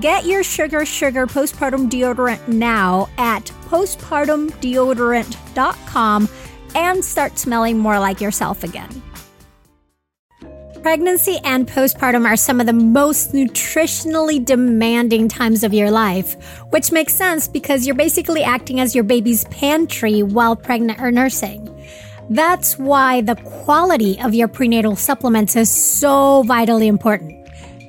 [0.00, 6.28] Get your Sugar Sugar postpartum deodorant now at postpartumdeodorant.com
[6.74, 9.02] and start smelling more like yourself again.
[10.82, 16.36] Pregnancy and postpartum are some of the most nutritionally demanding times of your life,
[16.70, 21.72] which makes sense because you're basically acting as your baby's pantry while pregnant or nursing.
[22.28, 27.45] That's why the quality of your prenatal supplements is so vitally important.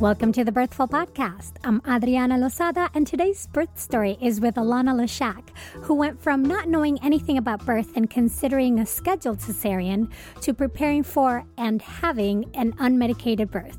[0.00, 1.52] Welcome to the Birthful Podcast.
[1.62, 5.50] I'm Adriana Losada, and today's birth story is with Alena LeShack,
[5.82, 10.10] who went from not knowing anything about birth and considering a scheduled cesarean
[10.40, 13.78] to preparing for and having an unmedicated birth.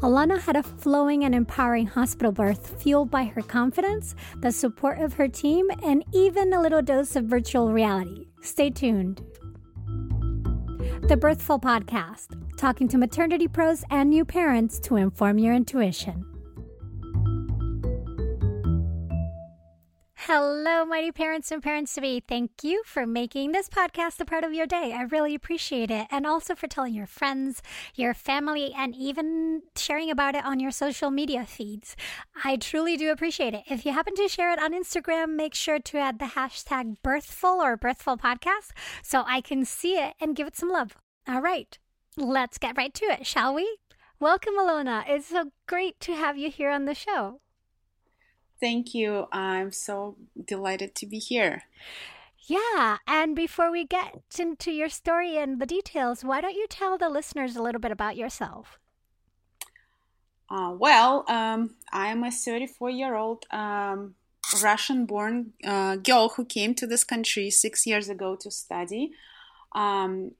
[0.00, 5.12] Alana had a flowing and empowering hospital birth fueled by her confidence, the support of
[5.12, 8.28] her team, and even a little dose of virtual reality.
[8.40, 9.29] Stay tuned.
[11.02, 16.29] The Birthful Podcast talking to maternity pros and new parents to inform your intuition.
[20.24, 22.20] Hello, mighty parents and parents to be.
[22.20, 24.92] Thank you for making this podcast a part of your day.
[24.92, 26.08] I really appreciate it.
[26.10, 27.62] And also for telling your friends,
[27.94, 31.96] your family, and even sharing about it on your social media feeds.
[32.44, 33.62] I truly do appreciate it.
[33.66, 37.62] If you happen to share it on Instagram, make sure to add the hashtag birthful
[37.62, 40.98] or birthful podcast so I can see it and give it some love.
[41.26, 41.78] All right.
[42.18, 43.78] Let's get right to it, shall we?
[44.20, 45.02] Welcome, Alona.
[45.08, 47.40] It's so great to have you here on the show.
[48.60, 49.26] Thank you.
[49.32, 51.62] I'm so delighted to be here.
[52.46, 56.98] Yeah, and before we get into your story and the details, why don't you tell
[56.98, 58.78] the listeners a little bit about yourself?
[60.50, 64.16] Uh, well, um, I am a 34 year old um,
[64.62, 69.12] Russian born uh, girl who came to this country six years ago to study
[69.72, 70.32] um,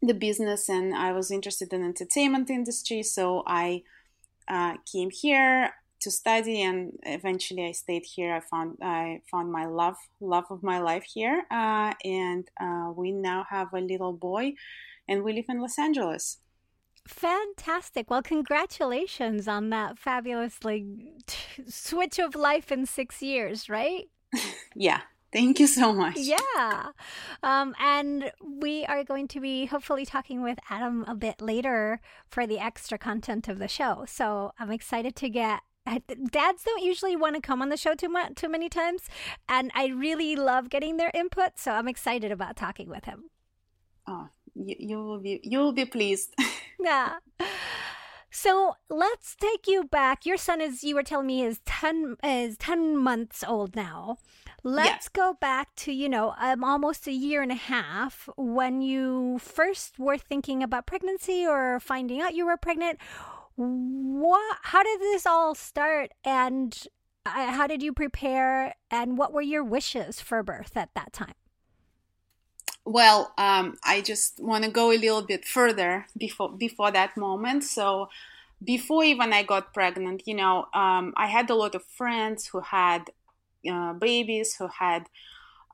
[0.00, 3.82] the business, and I was interested in entertainment industry, so I
[4.48, 5.74] uh, came here
[6.04, 8.32] to study, and eventually I stayed here.
[8.34, 13.12] I found I found my love love of my life here, uh, and uh, we
[13.12, 14.54] now have a little boy,
[15.08, 16.38] and we live in Los Angeles.
[17.06, 18.08] Fantastic.
[18.08, 20.86] Well, congratulations on that fabulously
[21.26, 24.08] t- switch of life in 6 years, right?
[24.74, 25.02] yeah.
[25.30, 26.16] Thank you so much.
[26.16, 26.90] Yeah.
[27.42, 32.46] Um, and we are going to be hopefully talking with Adam a bit later for
[32.46, 34.04] the extra content of the show.
[34.06, 35.60] So I'm excited to get
[36.30, 39.02] dads don't usually want to come on the show too much too many times
[39.48, 43.24] and i really love getting their input so i'm excited about talking with him.
[44.06, 46.34] Oh you, you will be you will be pleased.
[46.80, 47.14] Yeah.
[48.30, 50.26] So let's take you back.
[50.26, 54.18] Your son is you were telling me is 10 is 10 months old now.
[54.62, 55.22] Let's yeah.
[55.22, 59.98] go back to you know um, almost a year and a half when you first
[59.98, 62.98] were thinking about pregnancy or finding out you were pregnant
[63.56, 66.10] what how did this all start?
[66.24, 66.76] And
[67.26, 68.74] uh, how did you prepare?
[68.90, 71.34] And what were your wishes for birth at that time?
[72.84, 77.64] Well um, i just want to go a little bit further before before that moment.
[77.64, 78.08] So
[78.62, 82.60] before even i got pregnant you know um, i had a lot of friends who
[82.60, 83.10] had
[83.70, 85.06] uh, babies who had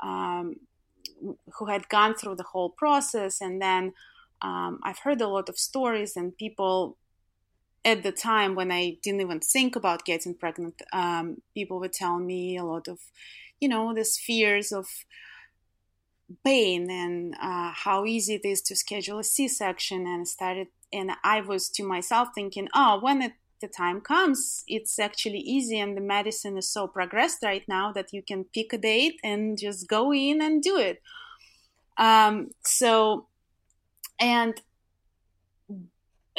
[0.02, 0.56] um,
[1.54, 3.40] who had gone through the whole process.
[3.40, 3.92] And then
[4.42, 6.96] um, i've heard a lot of stories and people
[7.84, 12.18] at the time when I didn't even think about getting pregnant, um, people would tell
[12.18, 12.98] me a lot of,
[13.58, 14.86] you know, these fears of
[16.44, 20.06] pain and uh, how easy it is to schedule a C-section.
[20.06, 24.98] And started, and I was to myself thinking, oh, when it, the time comes, it's
[24.98, 28.78] actually easy, and the medicine is so progressed right now that you can pick a
[28.78, 31.02] date and just go in and do it.
[31.98, 33.26] Um, so,
[34.18, 34.60] and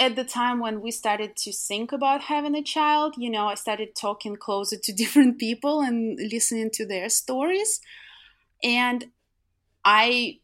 [0.01, 3.53] at the time when we started to think about having a child, you know, I
[3.53, 7.79] started talking closer to different people and listening to their stories.
[8.63, 9.05] And
[9.85, 10.39] I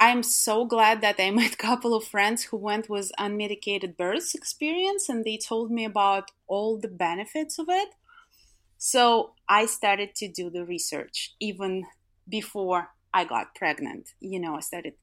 [0.00, 4.34] I'm so glad that I met a couple of friends who went with unmedicated birth
[4.34, 7.90] experience and they told me about all the benefits of it.
[8.78, 11.84] So I started to do the research even
[12.28, 12.88] before
[13.18, 14.04] I got pregnant.
[14.20, 14.94] You know, I started,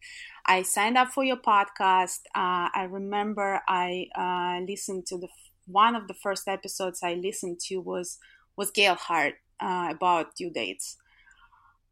[0.46, 2.22] I signed up for your podcast.
[2.34, 5.28] Uh, I remember I uh, listened to the
[5.68, 8.20] one of the first episodes I listened to was
[8.56, 10.98] was Gail Hart uh, about due dates,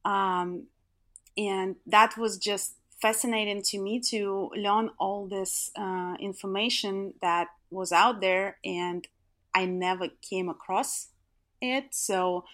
[0.06, 0.68] um,
[1.36, 7.92] and that was just fascinating to me to learn all this uh, information that was
[7.92, 9.08] out there, and
[9.54, 11.10] I never came across
[11.62, 11.86] it.
[11.92, 12.46] So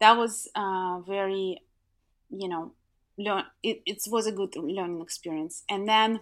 [0.00, 1.58] that was uh, very,
[2.30, 2.72] you know,
[3.20, 5.62] learn it, it was a good learning experience.
[5.68, 6.20] And then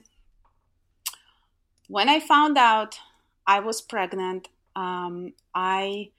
[1.89, 2.99] when i found out
[3.47, 6.11] i was pregnant um, i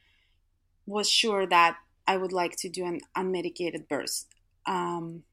[0.86, 4.26] was sure that i would like to do an unmedicated birth.
[4.66, 5.24] Um,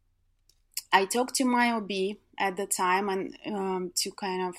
[0.93, 1.91] i talked to my ob
[2.38, 4.55] at the time and um, to kind of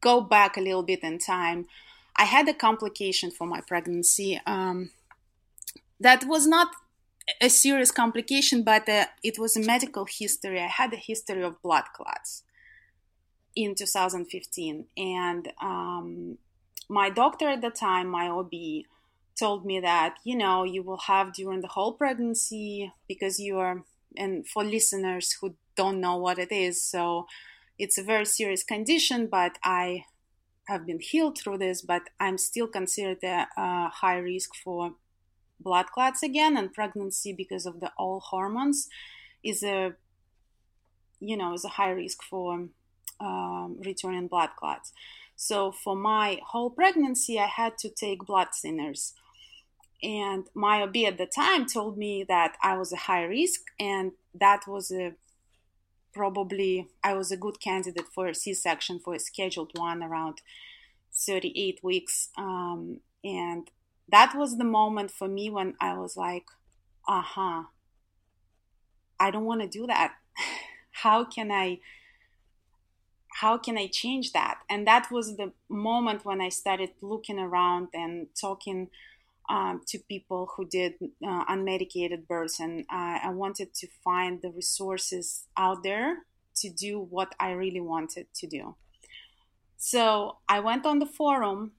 [0.00, 1.66] go back a little bit in time.
[2.16, 4.90] I had a complication for my pregnancy um,
[6.00, 6.68] that was not
[7.40, 10.60] a serious complication, but uh, it was a medical history.
[10.60, 12.42] I had a history of blood clots
[13.54, 16.38] in 2015, and um,
[16.88, 18.52] my doctor at the time, my OB,
[19.38, 23.84] told me that you know you will have during the whole pregnancy because you are,
[24.16, 27.26] and for listeners who don't know what it is, so
[27.78, 30.04] it's a very serious condition, but I
[30.66, 34.94] have been healed through this, but I'm still considered a, a high risk for
[35.60, 38.88] blood clots again and pregnancy because of the all hormones
[39.42, 39.92] is a
[41.20, 42.68] you know is a high risk for
[43.20, 44.92] um, returning blood clots.
[45.36, 49.12] So for my whole pregnancy i had to take blood thinners.
[50.02, 54.12] And my ob at the time told me that i was a high risk and
[54.34, 55.14] that was a
[56.12, 60.40] probably i was a good candidate for a c-section for a scheduled one around
[61.12, 63.70] 38 weeks um, and
[64.10, 66.46] that was the moment for me when I was like,
[67.06, 67.62] uh huh,
[69.20, 70.14] I don't want to do that.
[70.90, 71.80] how can I?
[73.40, 74.58] how can I change that?
[74.68, 78.88] And that was the moment when I started looking around and talking
[79.48, 82.58] um, to people who did uh, unmedicated births.
[82.58, 86.24] And uh, I wanted to find the resources out there
[86.56, 88.74] to do what I really wanted to do.
[89.76, 91.72] So I went on the forum.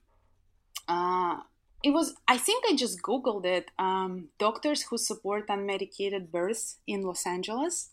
[0.88, 1.40] Uh,
[1.82, 7.02] it was, I think I just Googled it um, doctors who support unmedicated births in
[7.02, 7.90] Los Angeles.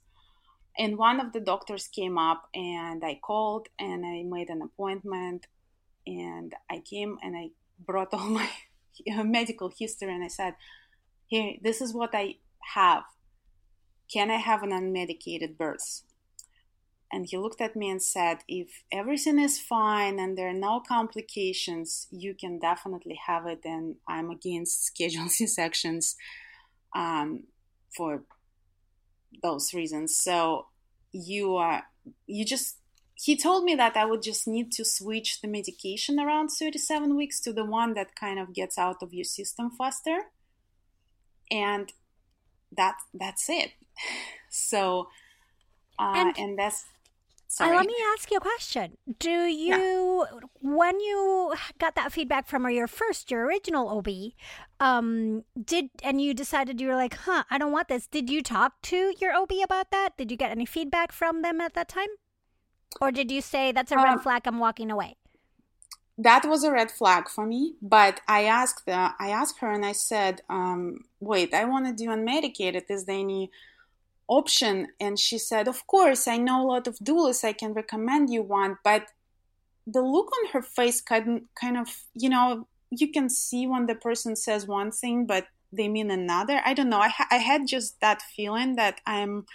[0.78, 5.48] And one of the doctors came up and i called and i made an appointment
[6.06, 8.50] and i came and i brought all my
[9.24, 10.54] medical history and i said
[11.26, 12.36] here this is what i
[12.76, 13.04] have.
[14.14, 16.04] Can i have an unmedicated birth
[17.12, 20.82] and he looked at me and said if everything is fine and there are no
[20.86, 26.16] complications you can definitely have it and i'm against scheduled c-sections
[26.96, 27.44] um,
[27.96, 28.24] for
[29.42, 30.18] those reasons.
[30.18, 30.68] So
[31.12, 31.84] you are
[32.26, 32.78] you just
[33.16, 37.40] he told me that I would just need to switch the medication around 37 weeks
[37.42, 40.20] to the one that kind of gets out of your system faster.
[41.50, 41.92] And
[42.76, 43.72] that that's it.
[44.50, 45.10] So
[46.00, 46.86] uh, and, and that's
[47.50, 47.76] Sorry.
[47.76, 48.98] Let me ask you a question.
[49.20, 50.48] Do you, yeah.
[50.62, 54.10] when you got that feedback from your first, your original OB,
[54.82, 58.06] um, did and you decided you were like, huh, I don't want this.
[58.06, 60.18] Did you talk to your OB about that?
[60.18, 62.10] Did you get any feedback from them at that time,
[63.00, 64.42] or did you say that's a red um, flag?
[64.46, 65.16] I'm walking away.
[66.18, 69.86] That was a red flag for me, but I asked, uh, I asked her, and
[69.86, 72.90] I said, um, "Wait, I want to do unmedicated.
[72.90, 73.52] Is there any?"
[74.28, 78.30] Option and she said of course i know a lot of doulas i can recommend
[78.30, 79.08] you one but
[79.86, 83.96] the look on her face kind kind of you know you can see when the
[83.96, 86.62] person says one thing but they mean another.
[86.66, 87.00] I don't know.
[87.00, 89.46] I, ha- I had just that feeling that i'm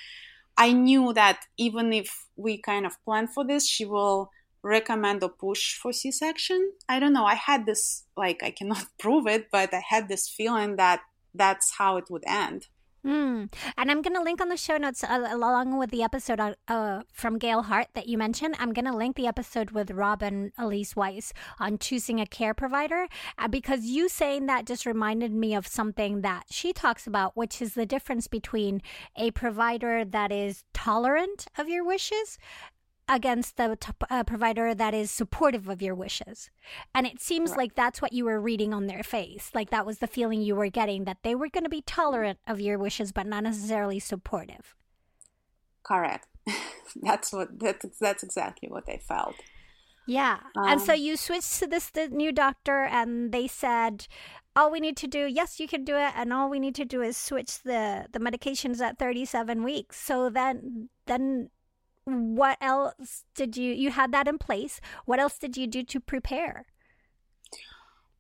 [0.56, 4.30] i knew that even if we kind of plan for this she will
[4.62, 6.72] recommend or push for c-section.
[6.88, 7.24] I don't know.
[7.24, 11.00] I had this like i cannot prove it but i had this feeling that
[11.34, 12.68] that's how it would end
[13.04, 13.52] Mm.
[13.76, 16.54] And I'm going to link on the show notes uh, along with the episode uh,
[16.68, 18.54] uh, from Gail Hart that you mentioned.
[18.60, 23.08] I'm going to link the episode with Robin Elise Weiss on choosing a care provider
[23.38, 27.60] uh, because you saying that just reminded me of something that she talks about, which
[27.60, 28.80] is the difference between
[29.16, 32.38] a provider that is tolerant of your wishes
[33.08, 36.50] against the t- uh, provider that is supportive of your wishes.
[36.94, 37.58] And it seems right.
[37.58, 39.50] like that's what you were reading on their face.
[39.54, 42.38] Like that was the feeling you were getting that they were going to be tolerant
[42.46, 44.74] of your wishes, but not necessarily supportive.
[45.82, 46.26] Correct.
[47.02, 49.34] that's what that's that's exactly what they felt.
[50.06, 50.38] Yeah.
[50.56, 54.06] Um, and so um, you switched to this the new doctor and they said
[54.54, 56.84] all we need to do yes you can do it and all we need to
[56.84, 59.98] do is switch the the medications at 37 weeks.
[60.00, 61.50] So then then
[62.04, 64.80] what else did you you had that in place.
[65.04, 66.66] What else did you do to prepare?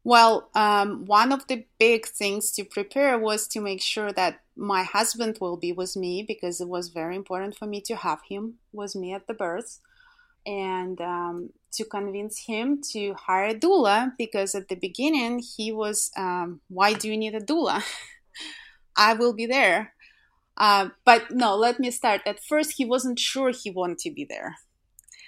[0.04, 4.82] Well um, one of the big things to prepare was to make sure that my
[4.82, 8.54] husband will be with me because it was very important for me to have him
[8.72, 9.80] with me at the birth
[10.44, 16.10] and um, to convince him to hire a doula because at the beginning he was
[16.16, 17.82] um, why do you need a doula?
[18.96, 19.94] I will be there
[20.62, 22.20] uh, but no, let me start.
[22.24, 24.54] At first, he wasn't sure he wanted to be there.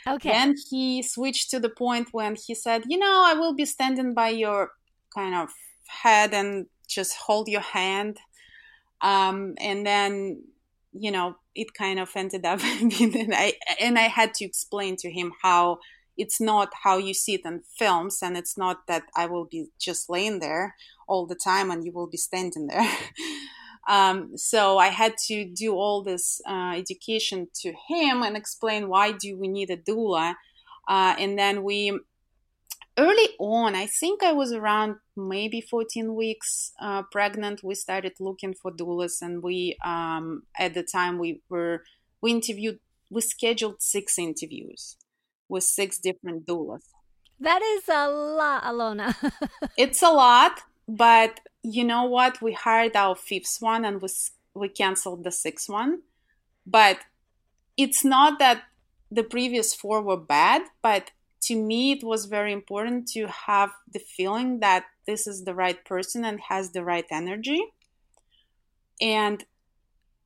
[0.07, 0.29] Okay.
[0.29, 4.15] Then he switched to the point when he said, "You know, I will be standing
[4.15, 4.71] by your
[5.13, 5.49] kind of
[5.89, 8.19] head and just hold your hand."
[9.01, 10.45] Um, and then,
[10.93, 15.11] you know, it kind of ended up and I and I had to explain to
[15.11, 15.81] him how
[16.17, 19.67] it's not how you see it in films, and it's not that I will be
[19.81, 20.77] just laying there
[21.09, 22.89] all the time and you will be standing there.
[23.89, 29.13] Um, so I had to do all this uh, education to him and explain why
[29.13, 30.35] do we need a doula.
[30.89, 31.99] Uh, and then we
[32.97, 37.63] early on, I think I was around maybe 14 weeks uh, pregnant.
[37.63, 41.83] We started looking for doulas, and we um, at the time we were
[42.21, 42.79] we interviewed
[43.11, 44.97] we scheduled six interviews
[45.49, 46.83] with six different doulas.
[47.41, 49.15] That is a lot, Alona.
[49.77, 52.43] it's a lot, but you know what?
[52.43, 54.09] We hired our fifth one and we,
[54.55, 56.03] we canceled the sixth one.
[56.67, 56.99] But
[57.77, 58.65] it's not that
[59.11, 61.11] the previous four were bad, but
[61.43, 65.85] to me, it was very important to have the feeling that this is the right
[65.85, 67.63] person and has the right energy.
[69.01, 69.45] And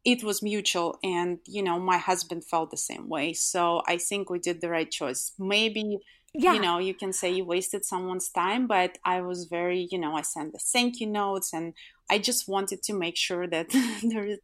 [0.05, 0.99] it was mutual.
[1.03, 3.33] And, you know, my husband felt the same way.
[3.33, 5.33] So I think we did the right choice.
[5.39, 5.99] Maybe
[6.35, 6.53] yeah.
[6.53, 10.15] you know you can say you wasted someone's time but i was very you know
[10.15, 11.73] i sent the thank you notes and
[12.11, 13.69] i just wanted to make sure that
[14.03, 14.39] there is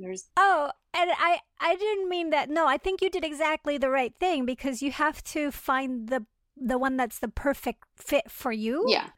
[0.00, 2.48] There's oh, and I I didn't mean that.
[2.48, 6.24] No, I think you did exactly the right thing because you have to find the
[6.56, 8.84] the one that's the perfect fit for you.
[8.88, 9.08] Yeah.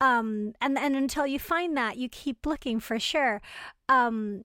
[0.00, 3.40] Um, and and until you find that, you keep looking for sure.
[3.88, 4.44] Um,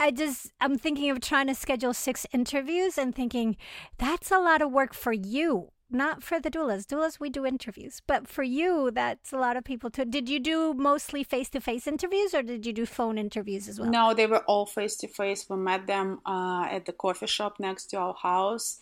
[0.00, 3.56] I just I'm thinking of trying to schedule six interviews and thinking
[3.98, 6.86] that's a lot of work for you, not for the doulas.
[6.86, 10.04] Doulas we do interviews, but for you that's a lot of people too.
[10.04, 13.80] Did you do mostly face to face interviews or did you do phone interviews as
[13.80, 13.90] well?
[13.90, 15.48] No, they were all face to face.
[15.48, 18.80] We met them uh, at the coffee shop next to our house.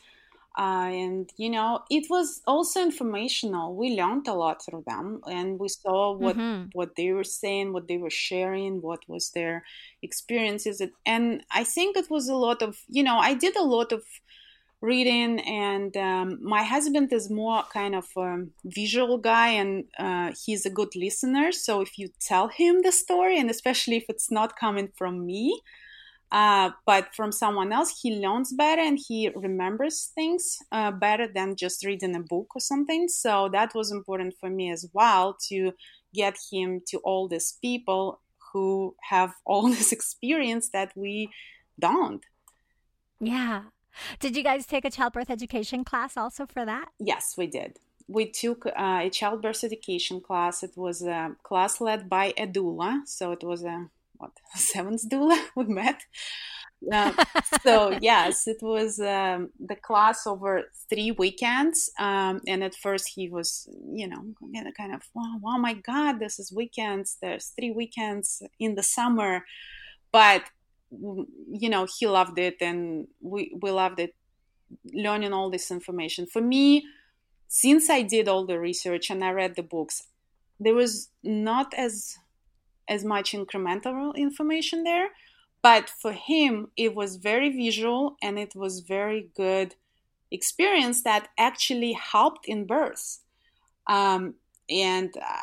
[0.58, 5.58] Uh, and you know it was also informational we learned a lot through them and
[5.58, 6.70] we saw what mm-hmm.
[6.72, 9.62] what they were saying what they were sharing what was their
[10.00, 13.92] experiences and i think it was a lot of you know i did a lot
[13.92, 14.02] of
[14.80, 18.06] reading and um, my husband is more kind of
[18.64, 23.38] visual guy and uh, he's a good listener so if you tell him the story
[23.38, 25.60] and especially if it's not coming from me
[26.32, 31.54] uh, but from someone else, he learns better and he remembers things uh, better than
[31.54, 33.08] just reading a book or something.
[33.08, 35.72] So that was important for me as well to
[36.14, 38.20] get him to all these people
[38.52, 41.30] who have all this experience that we
[41.78, 42.24] don't.
[43.20, 43.62] Yeah.
[44.20, 46.88] Did you guys take a childbirth education class also for that?
[46.98, 47.78] Yes, we did.
[48.08, 50.62] We took uh, a childbirth education class.
[50.62, 53.06] It was a class led by a doula.
[53.06, 53.88] So it was a
[54.18, 56.02] what seventh doula we met.
[56.92, 57.12] Uh,
[57.62, 63.28] so yes, it was um, the class over three weekends, um, and at first he
[63.28, 64.22] was, you know,
[64.76, 67.16] kind of, wow, oh my God, this is weekends.
[67.20, 69.44] There's three weekends in the summer,
[70.12, 70.42] but
[70.90, 74.14] you know, he loved it, and we we loved it,
[74.92, 76.26] learning all this information.
[76.26, 76.84] For me,
[77.48, 80.04] since I did all the research and I read the books,
[80.58, 82.16] there was not as
[82.88, 85.08] as much incremental information there.
[85.62, 89.74] But for him, it was very visual and it was very good
[90.30, 93.20] experience that actually helped in birth.
[93.88, 94.34] Um,
[94.70, 95.42] and uh,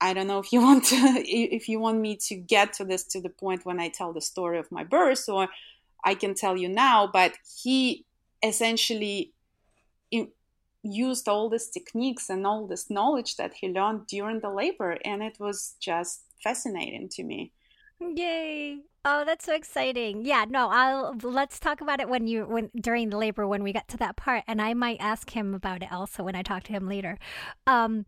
[0.00, 3.04] I don't know if you want to, if you want me to get to this
[3.04, 5.48] to the point when I tell the story of my birth, or
[6.04, 7.06] I can tell you now.
[7.06, 8.04] But he
[8.42, 9.32] essentially
[10.82, 15.22] used all these techniques and all this knowledge that he learned during the labor, and
[15.22, 17.52] it was just fascinating to me.
[18.00, 18.78] Yay!
[19.02, 20.26] Oh, that's so exciting.
[20.26, 23.72] Yeah, no, I'll let's talk about it when you when during the labor when we
[23.72, 26.64] get to that part and I might ask him about it also when I talk
[26.64, 27.18] to him later.
[27.66, 28.04] Um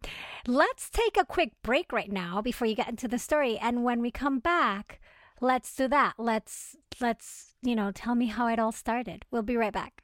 [0.46, 4.02] let's take a quick break right now before you get into the story and when
[4.02, 5.00] we come back,
[5.40, 6.14] let's do that.
[6.18, 9.24] Let's let's, you know, tell me how it all started.
[9.30, 10.02] We'll be right back.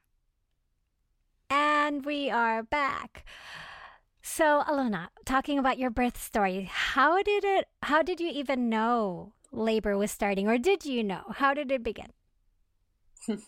[1.51, 3.25] And we are back.
[4.23, 9.35] So, Alona, talking about your birth story, how did it how did you even know
[9.53, 11.23] labor was starting or did you know?
[11.37, 12.13] How did it begin?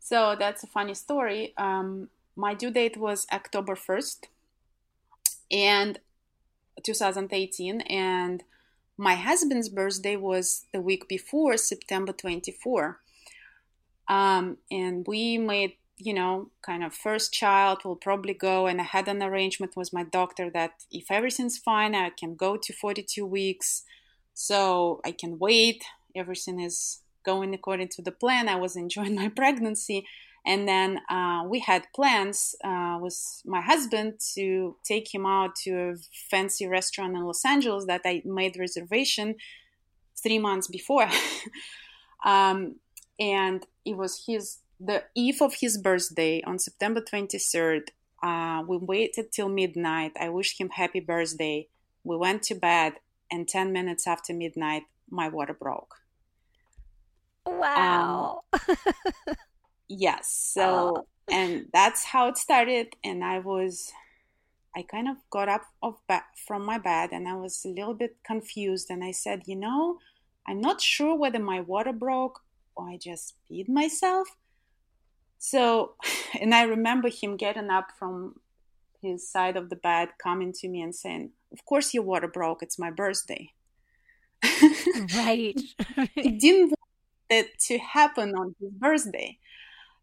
[0.00, 1.54] so, that's a funny story.
[1.56, 4.24] Um, my due date was October 1st
[5.50, 5.98] and
[6.82, 8.42] 2018 and
[8.98, 12.98] my husband's birthday was the week before September 24.
[14.08, 18.66] Um, and we made you know, kind of first child will probably go.
[18.66, 22.56] And I had an arrangement with my doctor that if everything's fine, I can go
[22.56, 23.82] to 42 weeks.
[24.38, 25.82] So I can wait.
[26.14, 28.50] Everything is going according to the plan.
[28.50, 30.06] I was enjoying my pregnancy.
[30.44, 35.70] And then uh, we had plans uh, with my husband to take him out to
[35.72, 35.94] a
[36.30, 39.36] fancy restaurant in Los Angeles that I made reservation
[40.22, 41.08] three months before.
[42.24, 42.76] um,
[43.18, 47.88] and it was his the eve of his birthday on September 23rd,
[48.22, 50.12] uh, we waited till midnight.
[50.20, 51.68] I wished him happy birthday.
[52.04, 52.92] We went to bed,
[53.30, 55.96] and 10 minutes after midnight, my water broke.
[57.46, 58.42] Wow.
[58.52, 58.76] Um,
[59.88, 60.28] yes.
[60.32, 61.06] So, oh.
[61.30, 62.94] and that's how it started.
[63.04, 63.92] And I was,
[64.76, 67.94] I kind of got up of ba- from my bed and I was a little
[67.94, 68.90] bit confused.
[68.90, 69.98] And I said, you know,
[70.46, 72.40] I'm not sure whether my water broke
[72.74, 74.28] or I just peed myself.
[75.38, 75.94] So,
[76.40, 78.40] and I remember him getting up from
[79.00, 82.62] his side of the bed, coming to me and saying, Of course, your water broke.
[82.62, 83.52] It's my birthday.
[85.16, 85.58] right.
[86.14, 86.90] he didn't want
[87.30, 89.38] it to happen on his birthday.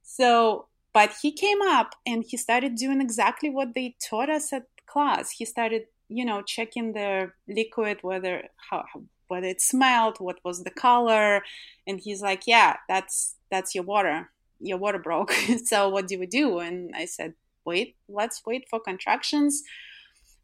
[0.02, 4.68] So, but he came up and he started doing exactly what they taught us at
[4.86, 5.32] class.
[5.32, 8.86] He started, you know, checking the liquid, whether how,
[9.28, 11.44] whether it smelled, what was the color,
[11.88, 14.30] and he's like, "Yeah, that's that's your water."
[14.64, 15.32] your water broke.
[15.66, 16.60] so what do we do?
[16.60, 17.34] And I said,
[17.66, 19.64] wait, let's wait for contractions.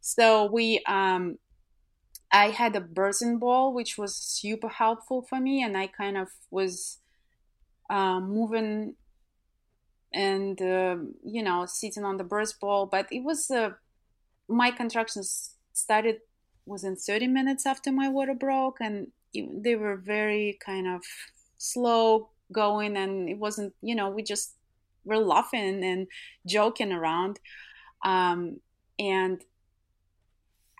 [0.00, 1.38] So we, um,
[2.32, 6.30] I had a birthing ball, which was super helpful for me, and I kind of
[6.50, 7.00] was
[7.90, 8.96] uh, moving
[10.12, 13.70] and uh, you know sitting on the birth ball but it was uh,
[14.48, 16.18] my contractions started
[16.66, 21.02] within 30 minutes after my water broke and it, they were very kind of
[21.58, 24.56] slow going and it wasn't you know we just
[25.04, 26.08] were laughing and
[26.46, 27.40] joking around
[28.04, 28.60] um,
[28.98, 29.42] and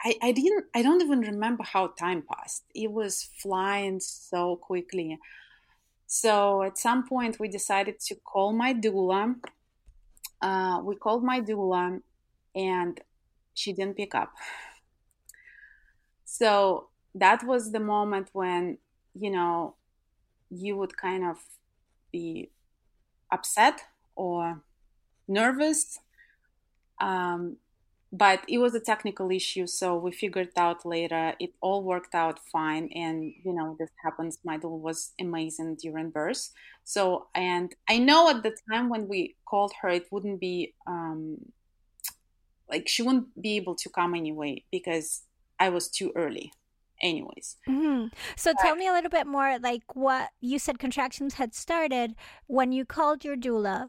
[0.03, 2.65] I, I didn't I don't even remember how time passed.
[2.75, 5.19] It was flying so quickly.
[6.07, 9.37] So at some point, we decided to call my doula.
[10.43, 12.01] Uh, we called my doula,
[12.55, 13.01] and
[13.55, 14.33] she didn't pick up.
[16.25, 18.79] So that was the moment when,
[19.15, 19.75] you know,
[20.51, 21.37] you would kind of
[22.11, 22.51] be
[23.31, 23.83] upset
[24.17, 24.63] or
[25.29, 25.99] nervous
[27.01, 27.57] um,
[28.13, 32.41] but it was a technical issue so we figured out later it all worked out
[32.51, 34.39] fine and you know this happens.
[34.45, 36.51] My doula was amazing during birth
[36.85, 41.39] so and i know at the time when we called her it wouldn't be um
[42.69, 45.23] like she wouldn't be able to come anyway because
[45.59, 46.53] i was too early
[47.03, 47.57] anyways.
[47.69, 48.09] Mm-hmm.
[48.37, 52.15] so tell me a little bit more like what you said contractions had started
[52.47, 53.89] when you called your doula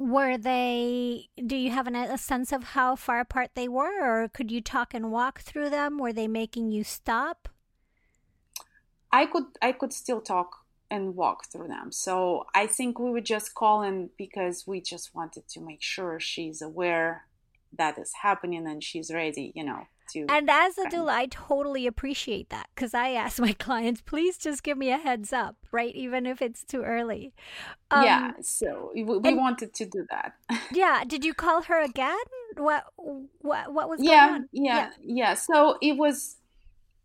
[0.00, 4.28] were they do you have an, a sense of how far apart they were or
[4.28, 5.98] could you talk and walk through them?
[5.98, 7.48] Were they making you stop?
[9.12, 11.92] I could i could still talk and walk through them.
[11.92, 16.20] So i think we would just call in because we just wanted to make sure
[16.20, 17.26] she's aware
[17.76, 21.86] that is happening and she's ready you know to and as a doula i totally
[21.86, 25.94] appreciate that because i ask my clients please just give me a heads up right?
[25.94, 27.32] Even if it's too early.
[27.90, 30.34] Um, yeah so we, we and, wanted to do that.
[30.72, 32.16] Yeah did you call her again?
[32.56, 34.90] What what what was yeah, yeah yeah.
[35.00, 35.34] yeah.
[35.34, 36.36] So it was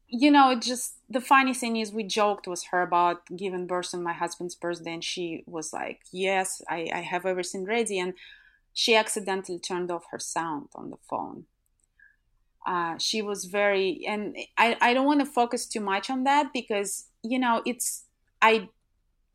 [0.07, 3.93] you know it just the funny thing is we joked with her about giving birth
[3.93, 8.13] on my husband's birthday and she was like yes i i have everything ready and
[8.73, 11.45] she accidentally turned off her sound on the phone
[12.65, 16.51] uh, she was very and I, I don't want to focus too much on that
[16.53, 18.05] because you know it's
[18.41, 18.69] i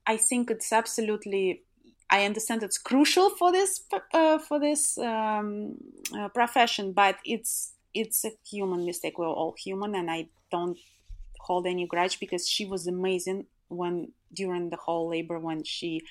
[0.06, 1.62] i think it's absolutely
[2.10, 3.82] i understand it's crucial for this
[4.14, 5.76] uh, for this um,
[6.18, 9.18] uh, profession but it's it's a human mistake.
[9.18, 10.78] We're all human and i don't
[11.40, 16.02] hold any grudge because she was amazing when during the whole labor when she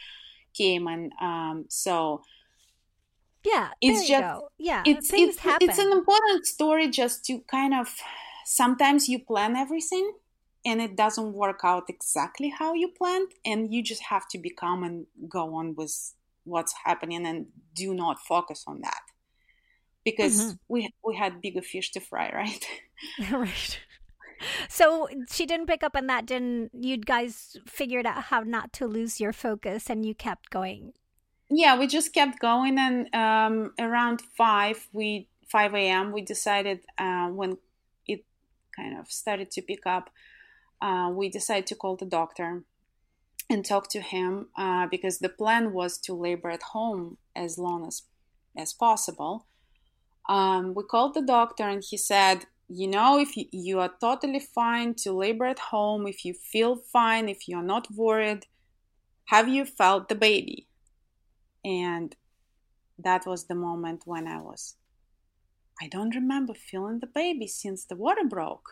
[0.53, 2.21] came and um, so
[3.51, 5.69] yeah, it's just yeah, it's it's, happen.
[5.69, 7.95] it's an important story just to kind of
[8.45, 10.11] sometimes you plan everything
[10.65, 14.49] and it doesn't work out exactly how you planned and you just have to be
[14.49, 19.01] calm and go on with what's happening and do not focus on that.
[20.03, 20.55] Because mm-hmm.
[20.67, 22.65] we we had bigger fish to fry right?
[23.31, 23.79] Right.
[24.69, 26.25] So she didn't pick up on that.
[26.27, 30.93] Didn't you guys figured out how not to lose your focus and you kept going
[31.49, 36.11] yeah, we just kept going, and um, around five, we five a.m.
[36.11, 37.57] we decided uh, when
[38.05, 38.25] it
[38.75, 40.09] kind of started to pick up,
[40.81, 42.63] uh, we decided to call the doctor
[43.49, 47.87] and talk to him uh, because the plan was to labor at home as long
[47.87, 48.03] as
[48.57, 49.45] as possible.
[50.27, 54.41] Um, we called the doctor, and he said, you know, if you, you are totally
[54.41, 58.45] fine to labor at home, if you feel fine, if you're not worried,
[59.25, 60.66] have you felt the baby?
[61.67, 62.15] And
[62.97, 64.77] that was the moment when I was,
[65.81, 68.69] I don't remember feeling the baby since the water broke.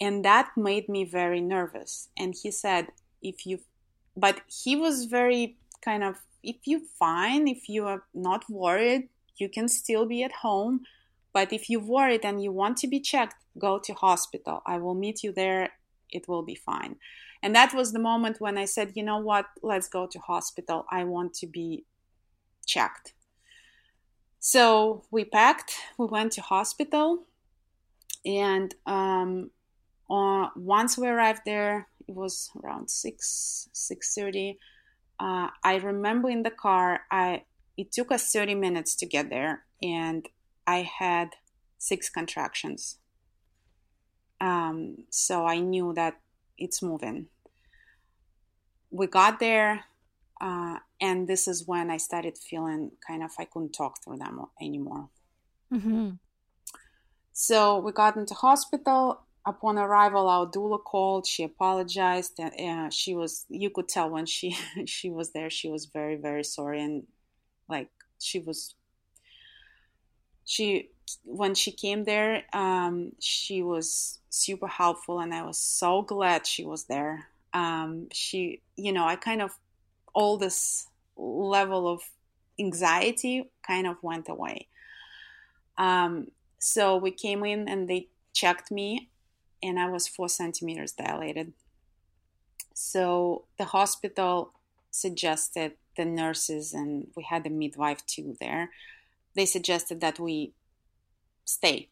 [0.00, 2.08] And that made me very nervous.
[2.16, 2.88] And he said,
[3.22, 3.60] if you,
[4.16, 9.50] but he was very kind of, if you're fine, if you are not worried, you
[9.50, 10.80] can still be at home.
[11.34, 14.62] But if you're worried and you want to be checked, go to hospital.
[14.64, 15.72] I will meet you there.
[16.10, 16.96] It will be fine.
[17.44, 20.86] And that was the moment when I said, you know what, let's go to hospital.
[20.90, 21.84] I want to be
[22.64, 23.12] checked.
[24.40, 27.26] So we packed, we went to hospital,
[28.24, 29.50] and um,
[30.08, 34.58] once we arrived there, it was around six six thirty.
[35.20, 37.44] Uh, I remember in the car, I
[37.76, 40.26] it took us thirty minutes to get there, and
[40.66, 41.28] I had
[41.76, 42.98] six contractions.
[44.40, 46.14] Um, so I knew that
[46.56, 47.28] it's moving
[48.94, 49.84] we got there,
[50.40, 54.40] uh, and this is when I started feeling kind of I couldn't talk through them
[54.60, 55.08] anymore.
[55.72, 56.10] Mm-hmm.
[57.32, 59.20] So we got into hospital.
[59.46, 61.26] Upon arrival, our doula called.
[61.26, 62.38] She apologized.
[62.38, 65.50] And, uh, she was you could tell when she she was there.
[65.50, 67.02] She was very very sorry and
[67.68, 68.74] like she was
[70.44, 70.90] she
[71.24, 76.64] when she came there um, she was super helpful and i was so glad she
[76.64, 79.52] was there um, she, you know, I kind of
[80.12, 80.86] all this
[81.16, 82.02] level of
[82.58, 84.68] anxiety kind of went away.
[85.78, 89.10] Um, so we came in and they checked me,
[89.62, 91.52] and I was four centimeters dilated.
[92.74, 94.52] So the hospital
[94.90, 98.70] suggested the nurses, and we had a midwife too there.
[99.36, 100.52] They suggested that we
[101.44, 101.88] stay.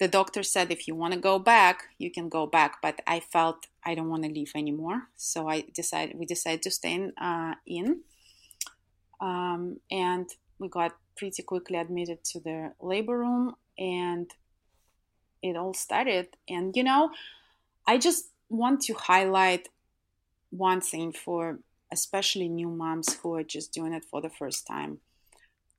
[0.00, 3.20] The doctor said if you want to go back, you can go back, but I
[3.20, 5.08] felt I don't want to leave anymore.
[5.16, 8.00] So I decided we decided to stay in, uh, in.
[9.20, 10.26] Um, and
[10.58, 14.30] we got pretty quickly admitted to the labor room, and
[15.42, 16.28] it all started.
[16.48, 17.10] And you know,
[17.86, 19.68] I just want to highlight
[20.48, 21.58] one thing for
[21.92, 25.00] especially new moms who are just doing it for the first time.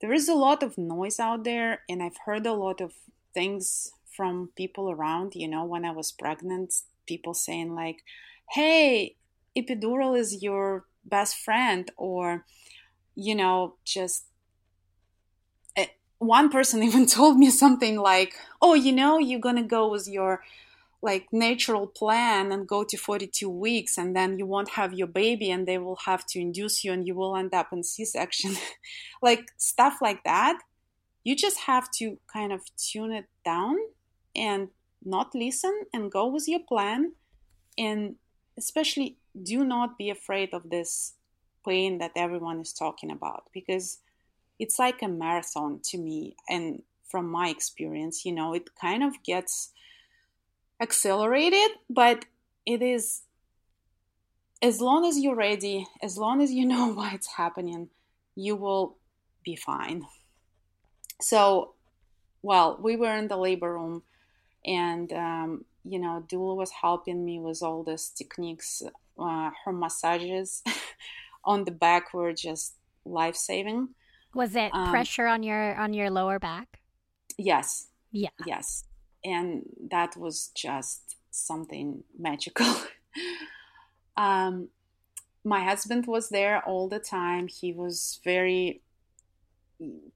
[0.00, 2.92] There is a lot of noise out there, and I've heard a lot of
[3.34, 5.34] things from people around.
[5.34, 6.74] You know, when I was pregnant,
[7.06, 7.98] people saying, like,
[8.50, 9.16] hey,
[9.56, 12.44] epidural is your best friend, or,
[13.14, 14.26] you know, just
[15.76, 15.86] eh,
[16.18, 20.42] one person even told me something like, oh, you know, you're gonna go with your
[21.02, 25.50] like natural plan and go to 42 weeks and then you won't have your baby
[25.50, 28.54] and they will have to induce you and you will end up in c-section
[29.22, 30.58] like stuff like that
[31.24, 33.76] you just have to kind of tune it down
[34.34, 34.68] and
[35.04, 37.12] not listen and go with your plan
[37.76, 38.16] and
[38.56, 41.14] especially do not be afraid of this
[41.66, 43.98] pain that everyone is talking about because
[44.58, 49.14] it's like a marathon to me and from my experience you know it kind of
[49.24, 49.72] gets
[50.82, 52.26] accelerated, but
[52.66, 53.22] it is
[54.60, 57.88] as long as you're ready, as long as you know what's happening,
[58.34, 58.98] you will
[59.44, 60.04] be fine.
[61.20, 61.74] So,
[62.42, 64.02] well, we were in the labor room,
[64.64, 68.82] and um, you know, doula was helping me with all these techniques.
[69.18, 70.62] Uh, her massages
[71.44, 73.88] on the back were just life saving.
[74.34, 76.80] Was it um, pressure on your on your lower back?
[77.36, 77.88] Yes.
[78.10, 78.30] Yeah.
[78.46, 78.84] Yes
[79.24, 82.66] and that was just something magical.
[84.16, 84.68] um,
[85.44, 87.48] my husband was there all the time.
[87.48, 88.82] He was very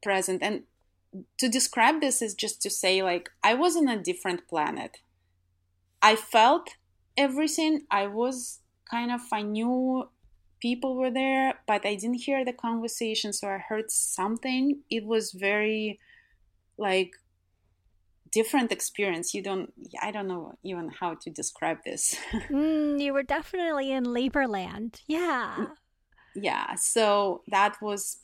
[0.03, 0.43] present.
[0.43, 0.63] And
[1.39, 4.99] to describe this is just to say, like, I was on a different planet.
[6.03, 6.69] I felt
[7.17, 7.83] everything.
[7.91, 10.09] I was kind of, I knew
[10.61, 13.33] people were there, but I didn't hear the conversation.
[13.33, 14.81] So I heard something.
[14.91, 15.99] It was very,
[16.79, 17.13] like,
[18.33, 22.17] different experience you don't i don't know even how to describe this
[22.51, 25.67] mm, you were definitely in labor land yeah
[26.35, 28.19] yeah so that was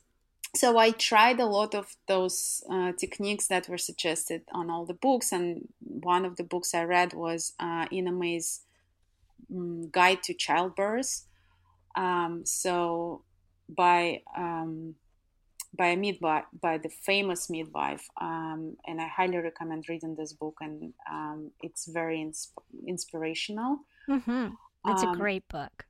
[0.55, 4.95] so i tried a lot of those uh, techniques that were suggested on all the
[4.95, 8.61] books and one of the books i read was uh, Ina May's
[9.51, 11.27] um, guide to childbirth
[11.95, 13.23] um, so
[13.69, 14.95] by um,
[15.75, 20.59] by a midwife, by the famous midwife, um, and I highly recommend reading this book.
[20.61, 22.51] And um, it's very insp-
[22.87, 23.79] inspirational.
[24.09, 24.49] Mm-hmm.
[24.88, 25.87] It's um, a great book.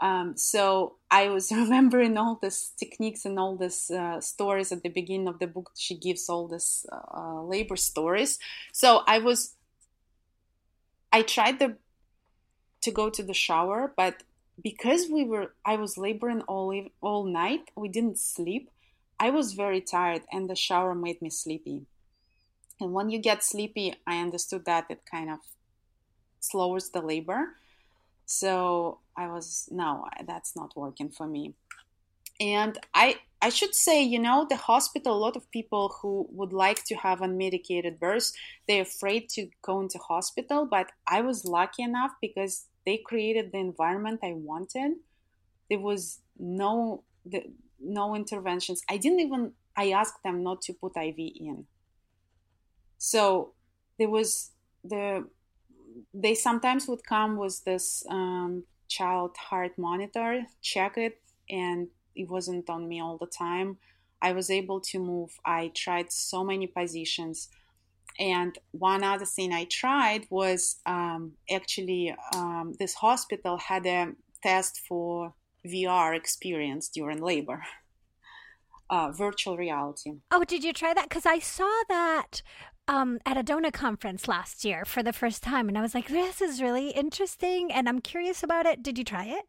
[0.00, 4.88] Um, so I was remembering all these techniques and all these uh, stories at the
[4.88, 5.70] beginning of the book.
[5.76, 8.38] She gives all these uh, labor stories.
[8.72, 9.56] So I was,
[11.12, 11.76] I tried the,
[12.82, 14.22] to go to the shower, but
[14.62, 17.70] because we were, I was laboring all all night.
[17.76, 18.70] We didn't sleep
[19.20, 21.82] I was very tired and the shower made me sleepy.
[22.80, 25.40] And when you get sleepy, I understood that it kind of
[26.40, 27.56] slows the labor.
[28.30, 31.54] So I was, no, that's not working for me.
[32.38, 36.52] And I, I should say, you know, the hospital, a lot of people who would
[36.52, 38.32] like to have unmedicated births,
[38.68, 40.64] they're afraid to go into hospital.
[40.64, 44.92] But I was lucky enough because they created the environment I wanted.
[45.68, 47.42] There was no, the,
[47.80, 48.80] no interventions.
[48.88, 51.66] I didn't even, I asked them not to put IV in.
[52.96, 53.54] So
[53.98, 54.52] there was
[54.84, 55.26] the,
[56.12, 62.68] they sometimes would come with this um, child heart monitor, check it, and it wasn't
[62.68, 63.78] on me all the time.
[64.22, 65.30] I was able to move.
[65.44, 67.48] I tried so many positions.
[68.18, 74.80] And one other thing I tried was um, actually um, this hospital had a test
[74.86, 75.32] for
[75.64, 77.62] VR experience during labor.
[78.92, 80.14] Uh, virtual reality.
[80.32, 81.08] Oh, did you try that?
[81.08, 82.42] Because I saw that
[82.88, 86.08] um, at a DONA conference last year for the first time, and I was like,
[86.08, 88.82] "This is really interesting," and I'm curious about it.
[88.82, 89.46] Did you try it?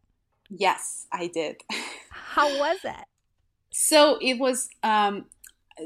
[0.50, 1.62] Yes, I did.
[2.12, 3.06] How was it?
[3.72, 5.26] So it was um,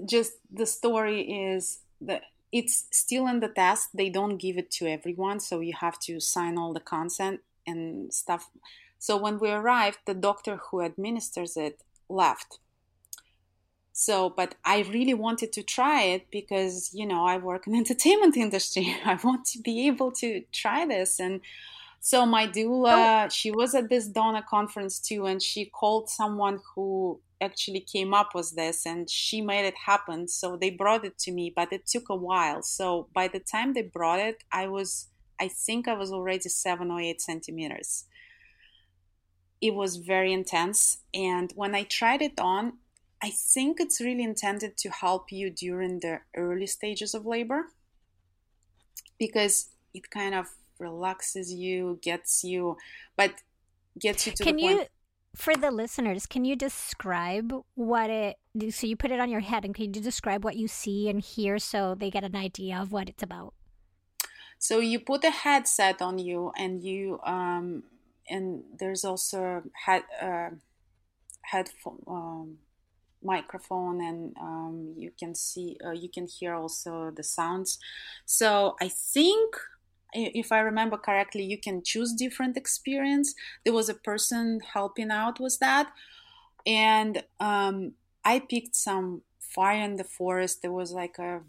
[0.10, 3.90] just the story is that it's still in the test.
[3.94, 8.14] They don't give it to everyone, so you have to sign all the consent and
[8.14, 8.50] stuff.
[8.98, 12.60] So when we arrived, the doctor who administers it left.
[13.98, 18.36] So, but I really wanted to try it because, you know, I work in entertainment
[18.36, 18.94] industry.
[19.06, 21.18] I want to be able to try this.
[21.18, 21.40] And
[22.02, 23.30] so my doula, oh.
[23.30, 28.36] she was at this DONA conference too, and she called someone who actually came up
[28.36, 30.28] with this and she made it happen.
[30.28, 32.64] So they brought it to me, but it took a while.
[32.64, 35.08] So by the time they brought it, I was,
[35.40, 38.04] I think I was already seven or eight centimeters.
[39.62, 40.98] It was very intense.
[41.14, 42.74] And when I tried it on,
[43.26, 47.72] I think it's really intended to help you during the early stages of labor
[49.18, 50.46] because it kind of
[50.78, 52.78] relaxes you, gets you,
[53.18, 53.32] but
[54.00, 54.90] gets you to Can the you, point
[55.36, 58.38] for the listeners, can you describe what it?
[58.70, 61.20] So you put it on your head, and can you describe what you see and
[61.20, 63.56] hear so they get an idea of what it's about?
[64.60, 67.86] So you put a headset on you, and you um,
[68.30, 70.50] and there's also head uh,
[71.42, 72.58] headphone um,
[73.26, 77.80] microphone, and um, you can see uh, you can hear also the sounds.
[78.26, 79.56] So I think
[80.14, 83.34] if I remember correctly, you can choose different experience.
[83.64, 85.92] There was a person helping out with that,
[86.66, 90.62] and um, I picked some fire in the forest.
[90.62, 91.42] There was like a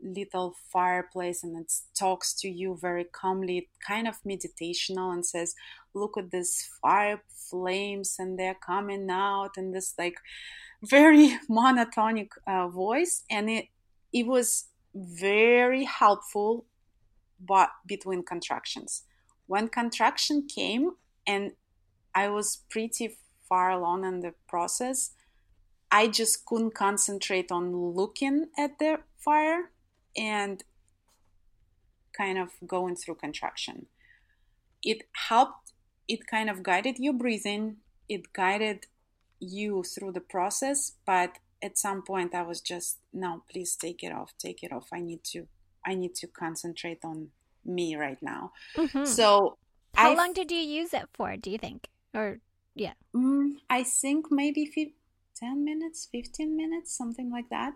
[0.00, 5.54] little fireplace, and it talks to you very calmly, kind of meditational, and says,
[5.94, 10.16] "Look at this fire flames, and they're coming out," and this like
[10.82, 13.66] very monotonic uh, voice, and it
[14.12, 16.66] it was very helpful
[17.40, 19.02] but between contractions.
[19.46, 20.92] When contraction came
[21.26, 21.52] and
[22.14, 25.10] I was pretty far along in the process,
[25.90, 29.70] I just couldn't concentrate on looking at the fire
[30.16, 30.62] and
[32.16, 33.86] kind of going through contraction.
[34.82, 35.63] It helped,
[36.08, 37.76] it kind of guided your breathing,
[38.08, 38.86] it guided
[39.40, 44.12] you through the process, but at some point I was just, no, please take it
[44.12, 44.88] off, take it off.
[44.92, 45.46] I need to
[45.86, 47.28] I need to concentrate on
[47.64, 48.52] me right now.
[48.76, 49.04] Mm-hmm.
[49.04, 49.58] So,
[49.94, 51.36] how I, long did you use it for?
[51.36, 52.38] Do you think, or
[52.74, 52.94] yeah?
[53.14, 54.94] Mm, I think maybe fi-
[55.36, 57.74] ten minutes, fifteen minutes, something like that.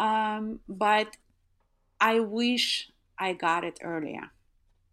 [0.00, 1.16] Um, but
[2.00, 4.32] I wish I got it earlier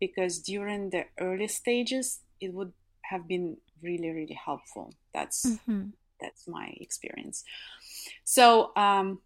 [0.02, 4.94] because during the early stages, it would have been really, really helpful.
[5.14, 5.92] That's mm-hmm.
[6.20, 7.46] that's my experience.
[8.26, 9.20] So, um,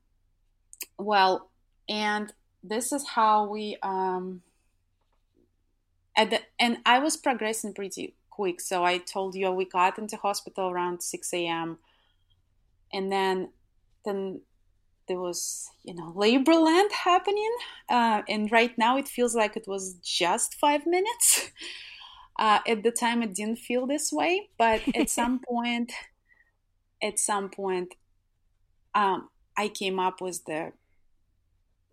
[0.99, 1.49] well,
[1.89, 2.31] and
[2.63, 4.41] this is how we um
[6.15, 8.59] at the and I was progressing pretty quick.
[8.59, 11.79] So I told you we got into hospital around six a.m.
[12.91, 13.49] and then
[14.03, 14.41] then
[15.07, 17.53] there was you know labor land happening,
[17.89, 21.51] uh, and right now it feels like it was just five minutes.
[22.37, 25.93] Uh, at the time, it didn't feel this way, but at some point,
[27.01, 27.95] at some point,
[28.93, 30.73] um, I came up with the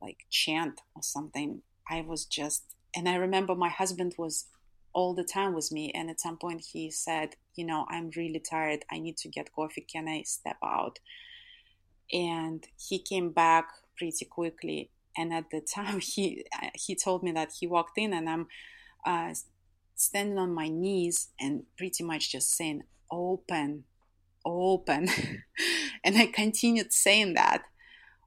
[0.00, 1.62] like chant or something.
[1.88, 4.46] I was just, and I remember my husband was
[4.92, 5.90] all the time with me.
[5.94, 8.84] And at some point he said, You know, I'm really tired.
[8.90, 9.86] I need to get coffee.
[9.90, 10.98] Can I step out?
[12.12, 14.90] And he came back pretty quickly.
[15.16, 18.46] And at the time, he he told me that he walked in, and I'm
[19.04, 19.34] uh,
[19.94, 23.84] standing on my knees and pretty much just saying, "Open,
[24.44, 25.08] open,"
[26.04, 27.64] and I continued saying that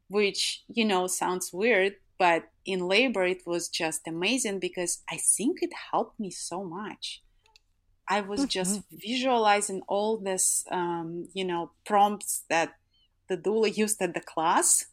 [0.08, 5.60] which, you know, sounds weird, but in labor, it was just amazing because I think
[5.62, 7.22] it helped me so much.
[8.08, 8.50] I was mm-hmm.
[8.50, 12.76] just visualizing all this, um, you know, prompts that
[13.28, 14.86] the doula used at the class,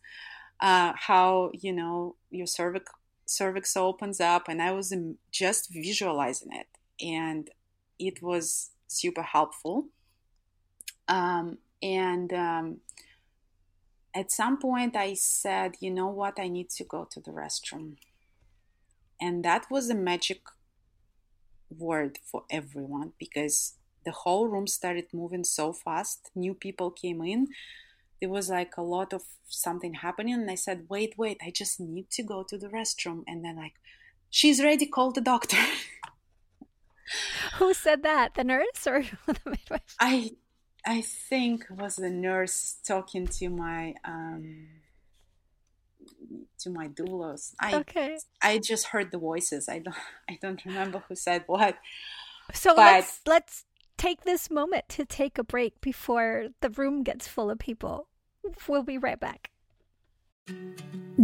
[0.60, 2.90] uh, how, you know, your cervix,
[3.26, 4.94] cervix opens up, and I was
[5.30, 6.68] just visualizing it.
[7.04, 7.50] And
[7.98, 9.86] it was super helpful.
[11.08, 12.76] Um, and um,
[14.14, 17.96] at some point I said, you know what, I need to go to the restroom.
[19.20, 20.40] And that was a magic
[21.70, 26.30] word for everyone because the whole room started moving so fast.
[26.34, 27.48] New people came in.
[28.22, 30.34] There was like a lot of something happening.
[30.34, 33.24] And I said, wait, wait, I just need to go to the restroom.
[33.26, 33.74] And then, like,
[34.30, 35.58] she's ready, call the doctor.
[37.58, 38.34] Who said that?
[38.34, 39.96] The nurse or the midwife?
[39.98, 40.30] I
[40.86, 44.68] I think was the nurse talking to my um,
[46.60, 47.54] to my doulas.
[47.60, 48.18] I okay.
[48.40, 49.68] I just heard the voices.
[49.68, 49.96] I don't
[50.30, 51.76] I don't remember who said what.
[52.54, 53.64] So but, let's let's
[53.96, 58.08] take this moment to take a break before the room gets full of people.
[58.68, 59.50] We'll be right back.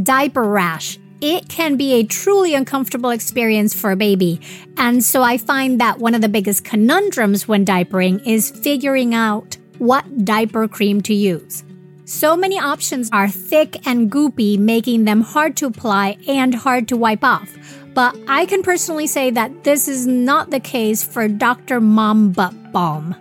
[0.02, 4.40] Diaper rash it can be a truly uncomfortable experience for a baby.
[4.76, 9.56] And so I find that one of the biggest conundrums when diapering is figuring out
[9.78, 11.64] what diaper cream to use.
[12.04, 16.96] So many options are thick and goopy, making them hard to apply and hard to
[16.96, 17.52] wipe off.
[17.94, 21.80] But I can personally say that this is not the case for Dr.
[21.80, 23.14] Mom Butt Balm.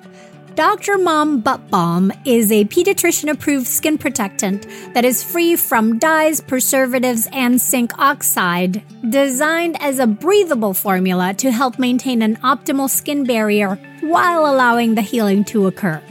[0.57, 0.97] Dr.
[0.97, 7.29] Mom Butt Balm is a pediatrician approved skin protectant that is free from dyes, preservatives,
[7.31, 13.75] and zinc oxide, designed as a breathable formula to help maintain an optimal skin barrier
[14.01, 16.01] while allowing the healing to occur.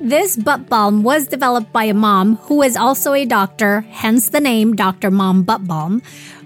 [0.00, 4.40] This butt balm was developed by a mom who is also a doctor, hence the
[4.40, 5.10] name Dr.
[5.10, 6.00] Mom Butt Balm,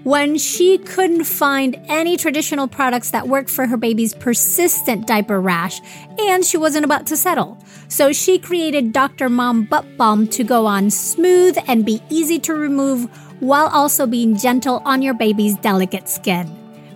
[0.09, 5.79] when she couldn't find any traditional products that worked for her baby's persistent diaper rash
[6.17, 7.55] and she wasn't about to settle.
[7.89, 9.29] So she created Dr.
[9.29, 13.05] Mom Butt Balm to go on smooth and be easy to remove
[13.39, 16.49] while also being gentle on your baby's delicate skin.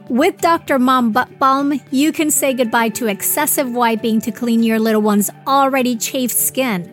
[0.09, 0.79] With Dr.
[0.79, 5.29] Mom Butt Balm, you can say goodbye to excessive wiping to clean your little one's
[5.45, 6.92] already chafed skin.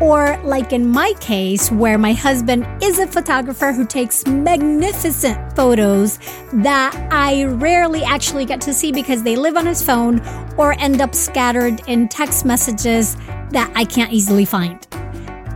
[0.00, 6.18] or, like in my case, where my husband is a photographer who takes magnificent photos
[6.52, 10.20] that I rarely actually get to see because they live on his phone
[10.56, 13.16] or end up scattered in text messages
[13.50, 14.86] that I can't easily find.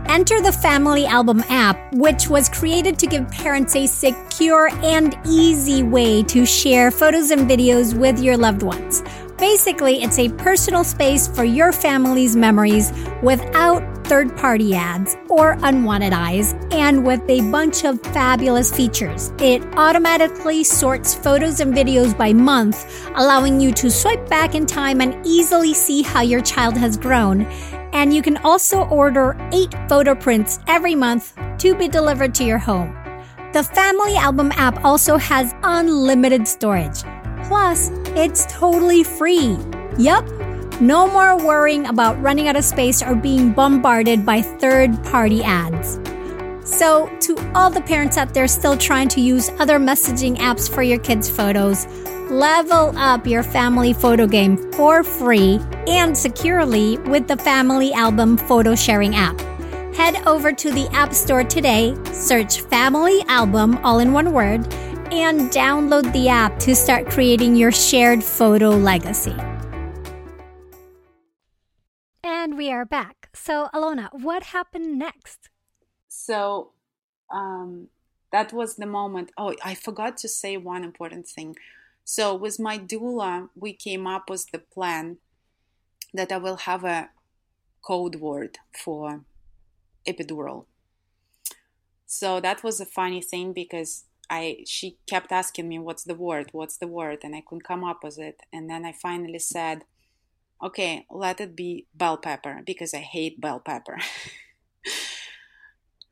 [0.07, 5.83] Enter the Family Album app, which was created to give parents a secure and easy
[5.83, 9.03] way to share photos and videos with your loved ones.
[9.37, 12.91] Basically, it's a personal space for your family's memories
[13.23, 13.81] without
[14.11, 19.31] third party ads or unwanted eyes, and with a bunch of fabulous features.
[19.39, 24.99] It automatically sorts photos and videos by month, allowing you to swipe back in time
[24.99, 27.43] and easily see how your child has grown.
[27.93, 32.57] And you can also order eight photo prints every month to be delivered to your
[32.57, 32.93] home.
[33.53, 37.01] The Family Album app also has unlimited storage.
[37.45, 39.57] Plus, it's totally free.
[39.97, 40.27] Yup,
[40.81, 45.99] no more worrying about running out of space or being bombarded by third party ads.
[46.63, 50.81] So, to all the parents out there still trying to use other messaging apps for
[50.81, 51.85] your kids' photos,
[52.31, 58.73] level up your family photo game for free and securely with the Family Album photo
[58.73, 59.39] sharing app.
[59.93, 64.61] Head over to the App Store today, search Family Album all in one word,
[65.11, 69.35] and download the app to start creating your shared photo legacy.
[72.23, 73.29] And we are back.
[73.33, 75.49] So, Alena, what happened next?
[76.07, 76.73] So,
[77.33, 77.87] um,
[78.31, 79.31] that was the moment.
[79.37, 81.55] Oh, I forgot to say one important thing.
[82.03, 85.17] So, with my doula, we came up with the plan
[86.13, 87.09] that I will have a
[87.81, 89.21] code word for
[90.07, 90.65] epidural.
[92.05, 96.49] So, that was a funny thing because I she kept asking me what's the word,
[96.51, 98.41] what's the word, and I couldn't come up with it.
[98.53, 99.85] And then I finally said,
[100.61, 103.97] okay, let it be bell pepper because I hate bell pepper.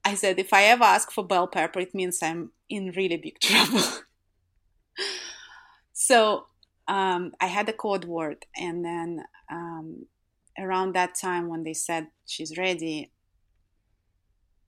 [0.06, 3.40] I said, if I ever ask for bell pepper, it means I'm in really big
[3.42, 3.84] trouble.
[5.94, 6.48] so
[6.88, 10.08] um, I had a code word, and then um,
[10.58, 13.12] around that time when they said she's ready,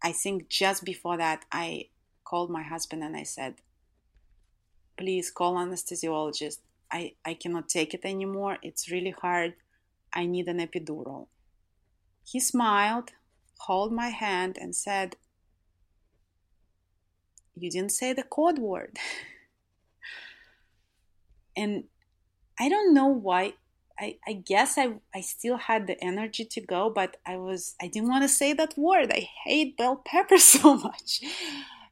[0.04, 1.90] I think just before that, I
[2.24, 3.56] called my husband and I said,
[4.98, 6.60] please call anesthesiologist.
[6.92, 8.58] I, I cannot take it anymore.
[8.62, 9.54] It's really hard.
[10.14, 11.28] I need an epidural.
[12.24, 13.12] He smiled,
[13.68, 15.16] held my hand, and said,
[17.56, 18.98] You didn't say the code word.
[21.58, 21.86] and
[22.60, 23.54] I don't know why.
[24.00, 27.88] I, I guess I, I still had the energy to go, but I was I
[27.88, 29.12] didn't want to say that word.
[29.12, 31.22] I hate bell pepper so much.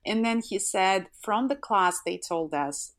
[0.06, 2.94] And then he said, from the class, they told us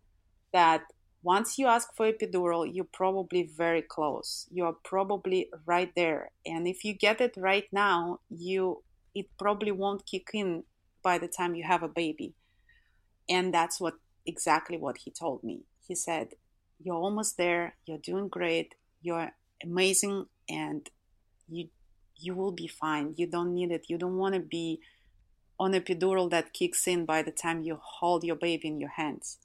[0.52, 0.82] that
[1.22, 4.46] once you ask for epidural, you're probably very close.
[4.50, 6.30] You're probably right there.
[6.46, 8.82] And if you get it right now, you
[9.14, 10.64] it probably won't kick in
[11.02, 12.34] by the time you have a baby.
[13.28, 13.94] And that's what
[14.24, 15.64] exactly what he told me.
[15.86, 16.28] He said,
[16.82, 20.88] You're almost there, you're doing great, you're amazing, and
[21.48, 21.68] you
[22.16, 23.14] you will be fine.
[23.16, 23.86] You don't need it.
[23.88, 24.80] You don't want to be
[25.58, 29.38] on epidural that kicks in by the time you hold your baby in your hands.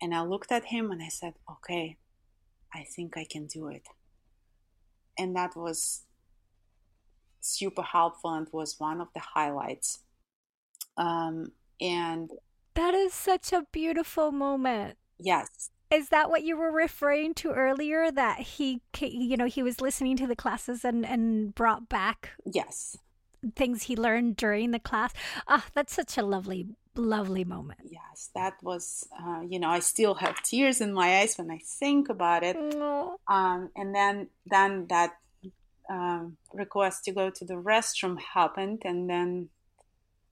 [0.00, 1.96] And I looked at him and I said, Okay,
[2.74, 3.86] I think I can do it.
[5.18, 6.02] And that was
[7.40, 10.00] super helpful and was one of the highlights.
[10.96, 12.30] Um, and
[12.74, 14.96] that is such a beautiful moment.
[15.18, 15.70] Yes.
[15.90, 18.10] Is that what you were referring to earlier?
[18.10, 22.30] That he, you know, he was listening to the classes and and brought back.
[22.44, 22.96] Yes.
[23.56, 25.12] Things he learned during the class.
[25.46, 26.66] Ah, that's such a lovely,
[26.98, 27.80] lovely moment.
[27.88, 29.06] Yes, that was.
[29.18, 32.56] Uh, you know, I still have tears in my eyes when I think about it.
[33.28, 35.12] Um, and then, then that
[35.88, 39.48] um, request to go to the restroom happened, and then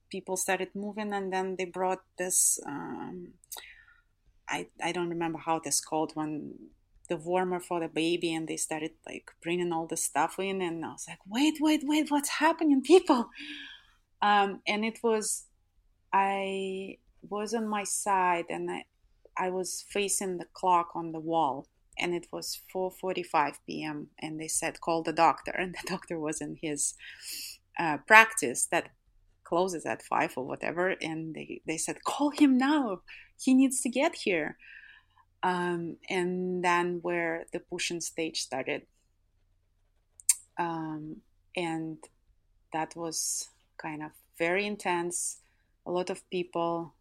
[0.09, 2.59] people started moving, and then they brought this.
[2.65, 3.33] Um,
[4.49, 6.53] I I don't remember how this called when
[7.09, 10.83] the warmer for the baby, and they started like bringing all the stuff in, and
[10.85, 13.29] I was like, wait, wait, wait, what's happening, people?
[14.21, 15.45] Um, and it was,
[16.13, 18.85] I was on my side, and I
[19.37, 21.67] I was facing the clock on the wall,
[21.99, 24.07] and it was 4:45 p.m.
[24.19, 25.51] and they said call the doctor.
[25.57, 26.95] And the doctor was in his
[27.79, 28.89] uh, practice that
[29.43, 33.01] closes at 5 or whatever and they, they said call him now.
[33.39, 34.57] He needs to get here.
[35.43, 38.81] Um, and then where the pushing stage started.
[40.59, 41.17] Um,
[41.55, 41.97] and
[42.73, 43.47] that was
[43.77, 45.41] kind of very intense
[45.87, 46.93] a lot of people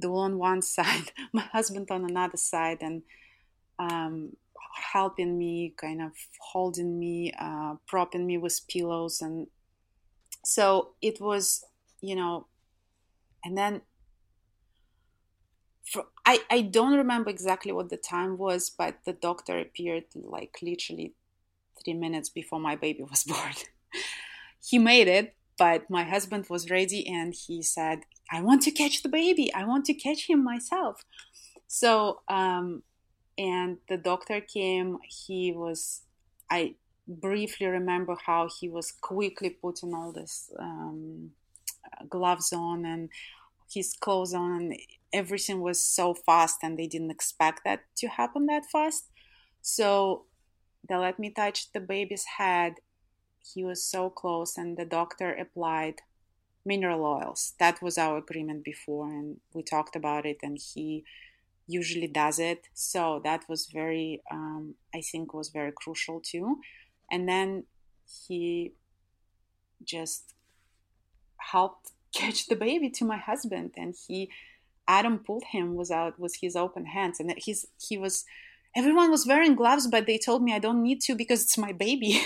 [0.00, 3.02] do on one side my husband on another side and
[3.78, 4.36] um,
[4.92, 9.20] helping me, kind of holding me, uh, propping me with pillows.
[9.20, 9.46] And
[10.44, 11.64] so it was,
[12.00, 12.46] you know,
[13.44, 13.82] and then
[15.84, 20.58] for, I, I don't remember exactly what the time was, but the doctor appeared like
[20.62, 21.14] literally
[21.82, 23.54] three minutes before my baby was born.
[24.64, 28.00] he made it, but my husband was ready and he said,
[28.32, 29.52] I want to catch the baby.
[29.54, 31.04] I want to catch him myself.
[31.66, 32.82] So um,
[33.38, 36.02] and the doctor came he was
[36.50, 36.74] i
[37.08, 41.30] briefly remember how he was quickly putting all this um,
[42.08, 43.08] gloves on and
[43.72, 44.74] his clothes on
[45.12, 49.08] everything was so fast and they didn't expect that to happen that fast
[49.60, 50.24] so
[50.88, 52.74] they let me touch the baby's head
[53.54, 56.00] he was so close and the doctor applied
[56.64, 61.04] mineral oils that was our agreement before and we talked about it and he
[61.66, 62.68] usually does it.
[62.74, 66.58] So that was very, um, I think, was very crucial too.
[67.10, 67.64] And then
[68.26, 68.72] he
[69.84, 70.34] just
[71.38, 74.30] helped catch the baby to my husband, and he
[74.86, 78.24] Adam pulled him without with his open hands, and he's he was.
[78.74, 81.72] Everyone was wearing gloves, but they told me I don't need to because it's my
[81.72, 82.22] baby.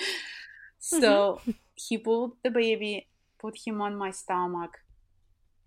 [0.78, 1.50] so mm-hmm.
[1.74, 3.06] he pulled the baby,
[3.42, 4.78] put him on my stomach,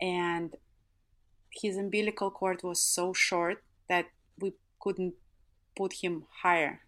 [0.01, 0.55] and
[1.61, 4.05] his umbilical cord was so short that
[4.39, 5.13] we couldn't
[5.77, 6.81] put him higher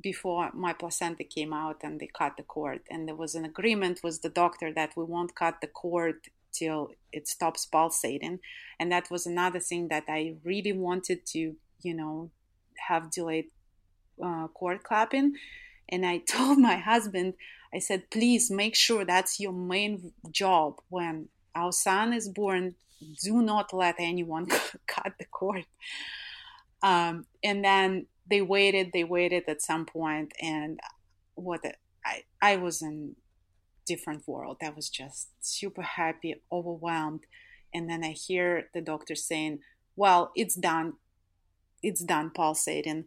[0.00, 2.80] before my placenta came out and they cut the cord.
[2.90, 6.16] And there was an agreement with the doctor that we won't cut the cord
[6.52, 8.40] till it stops pulsating.
[8.78, 12.30] And that was another thing that i really wanted to you know
[12.88, 13.46] have delayed
[14.24, 15.34] uh, cord clamping.
[15.88, 17.34] And i told my husband
[17.74, 22.74] i said please make sure that's your main job when our son is born
[23.22, 24.46] do not let anyone
[24.86, 25.66] cut the cord.
[26.82, 30.78] Um, and then they waited, they waited at some point, and
[31.34, 31.60] what
[32.04, 33.16] I I was in
[33.86, 34.58] different world.
[34.62, 37.24] I was just super happy, overwhelmed,
[37.72, 39.60] and then I hear the doctor saying,
[39.96, 40.94] "Well, it's done,
[41.82, 43.04] it's done pulsating."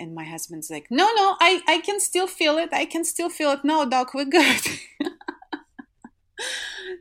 [0.00, 2.70] And my husband's like, "No, no, I I can still feel it.
[2.72, 3.64] I can still feel it.
[3.64, 4.62] No, doc, we're good."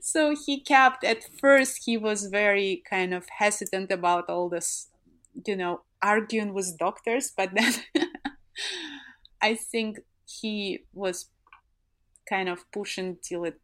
[0.02, 4.88] so he kept at first he was very kind of hesitant about all this
[5.45, 7.74] you know arguing with doctors but then
[9.41, 11.28] i think he was
[12.28, 13.60] kind of pushing till it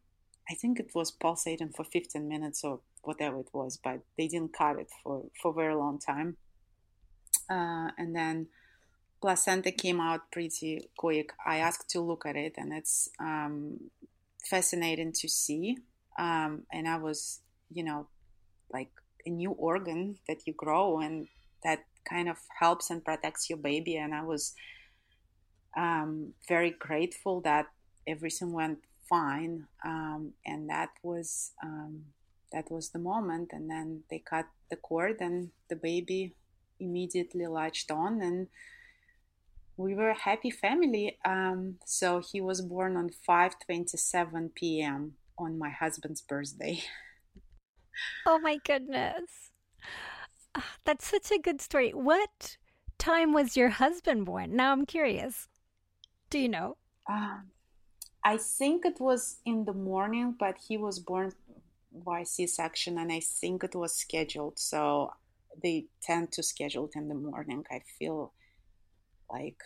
[0.50, 4.52] i think it was pulsating for 15 minutes or whatever it was but they didn't
[4.52, 6.36] cut it for for a very long time
[7.48, 8.48] uh, and then
[9.26, 13.78] placenta came out pretty quick i asked to look at it and it's um,
[14.50, 15.76] fascinating to see
[16.18, 18.08] um, and I was, you know,
[18.72, 18.90] like
[19.24, 21.28] a new organ that you grow and
[21.62, 23.96] that kind of helps and protects your baby.
[23.96, 24.54] And I was
[25.76, 27.66] um, very grateful that
[28.06, 29.66] everything went fine.
[29.84, 32.04] Um, and that was um,
[32.52, 33.50] that was the moment.
[33.52, 36.34] And then they cut the cord, and the baby
[36.80, 38.46] immediately latched on, and
[39.76, 41.18] we were a happy family.
[41.24, 45.16] Um, so he was born on 5:27 p.m.
[45.38, 46.82] on my husband's birthday.
[48.26, 49.50] Oh my goodness.
[50.54, 51.90] Ah, that's such a good story.
[51.92, 52.56] What
[52.98, 54.56] time was your husband born?
[54.56, 55.48] Now I'm curious.
[56.30, 56.76] Do you know?
[57.08, 57.50] Um,
[58.24, 61.32] I think it was in the morning, but he was born
[61.92, 64.58] by C-section, and I think it was scheduled.
[64.58, 65.12] So
[65.62, 67.64] they tend to schedule it in the morning.
[67.70, 68.32] I feel
[69.30, 69.60] like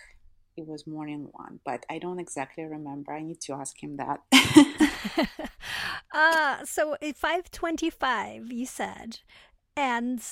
[0.56, 3.12] it was more morning one, but I don't exactly remember.
[3.12, 4.20] I need to ask him that.
[6.12, 9.20] uh so 525 you said.
[9.76, 10.22] And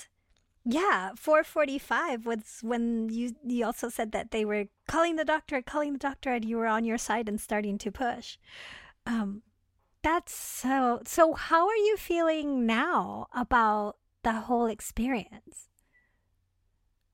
[0.65, 5.95] yeah, 445 was when you you also said that they were calling the doctor, calling
[5.95, 8.37] the doctor and you were on your side and starting to push.
[9.07, 9.43] Um
[10.03, 15.69] that's so so how are you feeling now about the whole experience?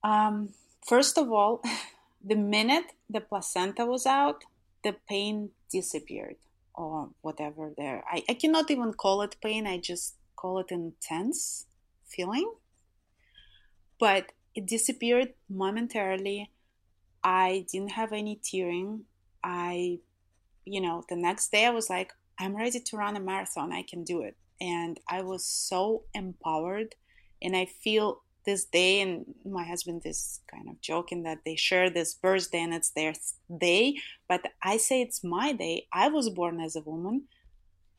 [0.03, 0.51] Um
[0.87, 1.63] first of all,
[2.25, 4.45] the minute the placenta was out,
[4.83, 6.37] the pain disappeared
[6.75, 8.05] or whatever there.
[8.11, 11.67] I, I cannot even call it pain, I just call it intense
[12.07, 12.51] feeling
[13.99, 16.51] but it disappeared momentarily.
[17.23, 19.05] I didn't have any tearing.
[19.43, 20.01] I,
[20.65, 23.73] you know, the next day I was like, I'm ready to run a marathon.
[23.73, 24.37] I can do it.
[24.61, 26.95] And I was so empowered.
[27.43, 31.91] And I feel this day, and my husband is kind of joking that they share
[31.91, 33.15] this birthday and it's their
[33.59, 33.97] day.
[34.29, 35.87] But I say it's my day.
[35.93, 37.25] I was born as a woman.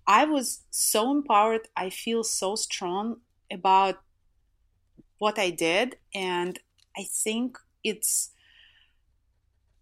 [0.07, 1.67] I was so empowered.
[1.75, 3.17] I feel so strong
[3.51, 3.95] about
[5.17, 6.59] what I did, and
[6.97, 8.31] I think it's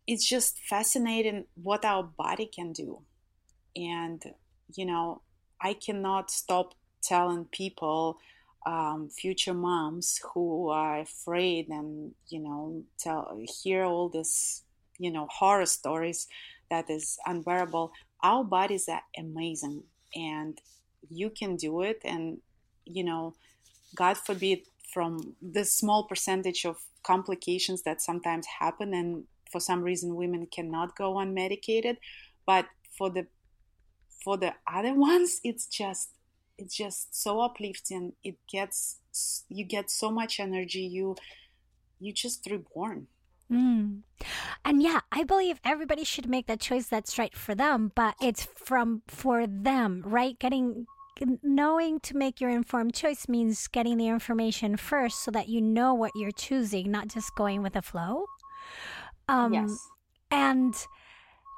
[0.05, 3.01] it's just fascinating what our body can do.
[3.75, 4.21] And
[4.75, 5.21] you know,
[5.61, 8.17] I cannot stop telling people,
[8.65, 14.63] um, future moms who are afraid and you know tell hear all this
[14.97, 16.27] you know horror stories
[16.69, 17.91] that is unbearable.
[18.23, 19.83] Our bodies are amazing,
[20.15, 20.57] and
[21.09, 22.01] you can do it.
[22.03, 22.39] And
[22.85, 23.35] you know,
[23.95, 24.59] God forbid
[24.93, 30.95] from the small percentage of complications that sometimes happen and for some reason women cannot
[30.95, 31.97] go unmedicated
[32.45, 32.65] but
[32.97, 33.25] for the
[34.23, 36.11] for the other ones it's just
[36.57, 38.99] it's just so uplifting it gets
[39.49, 41.15] you get so much energy you
[41.99, 43.07] you just reborn
[43.51, 44.01] Mm.
[44.65, 48.47] And yeah, I believe everybody should make that choice that's right for them, but it's
[48.55, 50.39] from for them, right?
[50.39, 50.87] Getting
[51.43, 55.93] knowing to make your informed choice means getting the information first so that you know
[55.93, 58.25] what you're choosing, not just going with the flow.
[59.27, 59.77] Um, yes.
[60.31, 60.75] And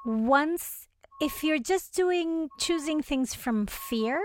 [0.06, 0.88] once,
[1.22, 4.22] if you're just doing, choosing things from fear,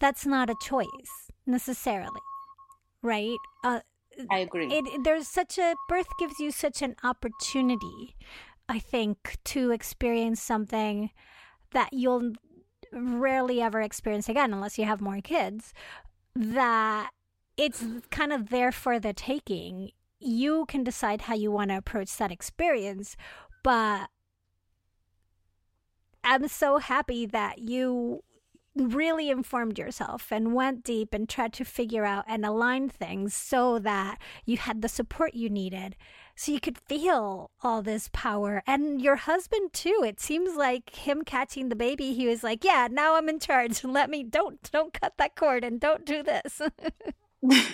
[0.00, 2.20] that's not a choice necessarily,
[3.02, 3.38] right?
[3.64, 3.80] Uh,
[4.30, 4.66] I agree.
[4.66, 8.16] It, there's such a, birth gives you such an opportunity,
[8.68, 11.10] I think, to experience something
[11.72, 12.32] that you'll
[12.92, 15.72] rarely ever experience again unless you have more kids
[16.34, 17.10] that
[17.56, 19.90] it's kind of there for the taking
[20.20, 23.16] you can decide how you want to approach that experience
[23.62, 24.08] but
[26.24, 28.22] i'm so happy that you
[28.78, 33.78] really informed yourself and went deep and tried to figure out and align things so
[33.80, 35.96] that you had the support you needed.
[36.34, 38.62] So you could feel all this power.
[38.66, 40.04] And your husband too.
[40.06, 43.82] It seems like him catching the baby he was like yeah now i'm in charge.
[43.98, 46.60] Let me don't don't cut that cord and don't do this.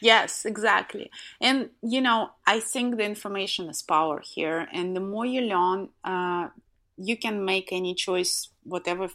[0.00, 1.10] Yes exactly.
[1.40, 4.66] And you know i think the information is power here.
[4.72, 6.48] And the more you learn uh,
[6.96, 9.08] you can make any choice whatever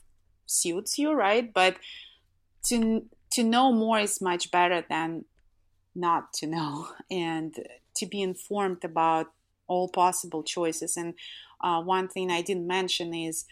[0.46, 1.78] suits you right but
[2.64, 5.26] to to know more is much better than
[5.94, 7.56] not to know and
[7.96, 9.28] to be informed about
[9.68, 10.96] all possible choices.
[10.98, 11.16] And
[11.62, 13.46] uh, one thing I didn't mention is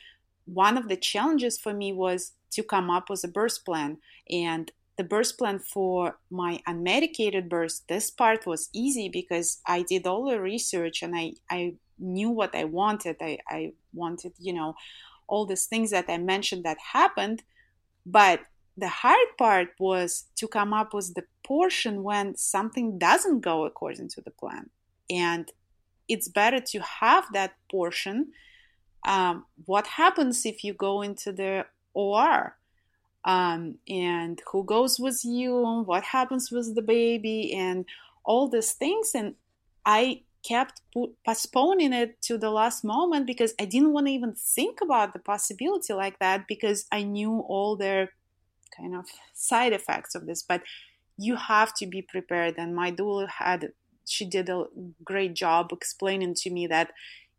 [0.45, 3.97] one of the challenges for me was to come up with a birth plan.
[4.29, 10.05] And the birth plan for my unmedicated birth, this part was easy because I did
[10.05, 13.17] all the research and I, I knew what I wanted.
[13.21, 14.75] I, I wanted, you know,
[15.27, 17.43] all these things that I mentioned that happened.
[18.05, 18.41] But
[18.77, 24.09] the hard part was to come up with the portion when something doesn't go according
[24.09, 24.69] to the plan.
[25.09, 25.51] And
[26.07, 28.31] it's better to have that portion.
[29.05, 32.57] Um, what happens if you go into the OR?
[33.25, 35.83] Um, and who goes with you?
[35.85, 37.53] What happens with the baby?
[37.53, 37.85] And
[38.23, 39.11] all these things.
[39.15, 39.35] And
[39.85, 40.81] I kept
[41.25, 45.19] postponing it to the last moment because I didn't want to even think about the
[45.19, 48.09] possibility like that because I knew all the
[48.75, 50.43] kind of side effects of this.
[50.43, 50.63] But
[51.17, 52.55] you have to be prepared.
[52.57, 53.71] And my doula had,
[54.07, 54.65] she did a
[55.03, 56.91] great job explaining to me that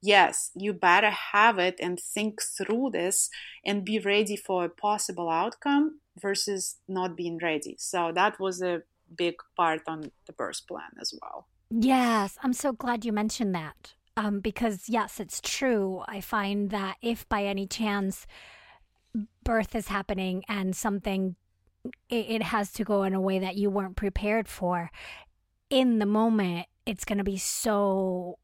[0.04, 3.30] yes, you better have it and think through this
[3.64, 7.74] and be ready for a possible outcome versus not being ready.
[7.78, 8.82] So that was a
[9.16, 11.48] big part on the birth plan as well.
[11.76, 13.94] Yes, I'm so glad you mentioned that.
[14.16, 16.04] Um, because yes, it's true.
[16.06, 18.28] I find that if by any chance
[19.42, 21.34] birth is happening and something
[22.08, 24.90] it, it has to go in a way that you weren't prepared for,
[25.68, 28.38] in the moment it's going to be so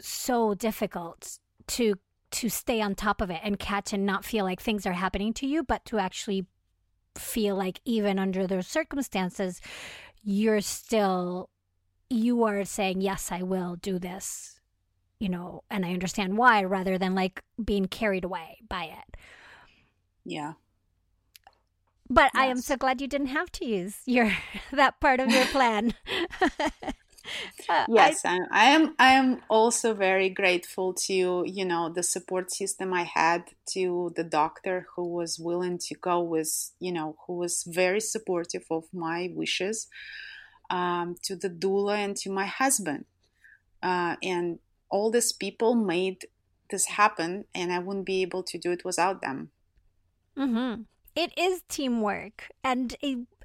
[0.00, 1.96] so difficult to
[2.30, 5.32] to stay on top of it and catch and not feel like things are happening
[5.32, 6.46] to you, but to actually
[7.16, 9.60] feel like even under those circumstances,
[10.22, 11.50] you're still
[12.10, 14.60] you are saying, Yes, I will do this,
[15.18, 19.16] you know, and I understand why, rather than like being carried away by it.
[20.24, 20.54] Yeah.
[22.08, 22.42] But yes.
[22.42, 24.32] I am so glad you didn't have to use your
[24.72, 25.94] that part of your plan.
[27.68, 28.94] uh, yes, I, I, am.
[28.98, 34.24] I am also very grateful to you know the support system I had, to the
[34.24, 39.30] doctor who was willing to go with you know who was very supportive of my
[39.34, 39.88] wishes
[40.70, 43.04] um, to the doula and to my husband.
[43.82, 44.58] Uh, and
[44.88, 46.26] all these people made
[46.70, 49.50] this happen, and I wouldn't be able to do it without them.
[50.36, 50.82] Mm-hmm.
[51.14, 52.94] It is teamwork, and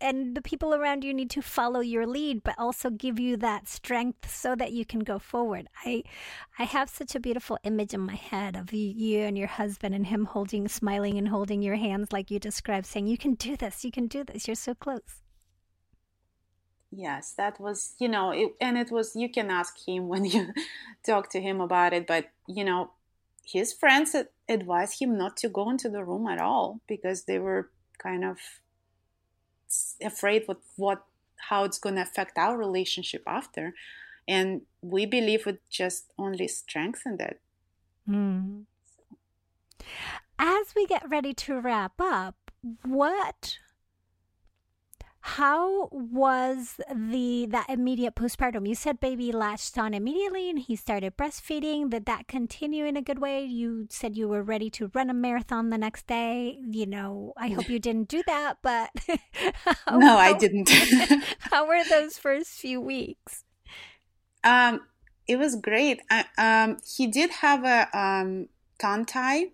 [0.01, 3.69] and the people around you need to follow your lead, but also give you that
[3.69, 5.69] strength so that you can go forward.
[5.85, 6.03] I,
[6.59, 10.05] I have such a beautiful image in my head of you and your husband and
[10.05, 13.85] him holding, smiling, and holding your hands like you described, saying, "You can do this.
[13.85, 14.49] You can do this.
[14.49, 15.20] You're so close."
[16.91, 20.53] Yes that was you know it, and it was you can ask him when you
[21.05, 22.91] talk to him about it but you know
[23.45, 24.15] his friends
[24.47, 28.37] advised him not to go into the room at all because they were kind of
[30.01, 31.05] afraid what what
[31.49, 33.73] how it's going to affect our relationship after
[34.27, 37.39] and we believe it just only strengthened it
[38.07, 38.63] mm.
[40.37, 42.51] as we get ready to wrap up
[42.83, 43.57] what
[45.23, 48.67] how was the that immediate postpartum?
[48.67, 51.91] You said baby latched on immediately and he started breastfeeding.
[51.91, 53.43] Did that continue in a good way?
[53.43, 56.57] You said you were ready to run a marathon the next day.
[56.67, 58.89] You know, I hope you didn't do that, but
[59.91, 60.69] no, I didn't.
[61.39, 63.43] how were those first few weeks?
[64.43, 64.81] Um,
[65.27, 66.01] it was great.
[66.09, 68.49] I, um, he did have a um,
[68.79, 69.51] tongue tie,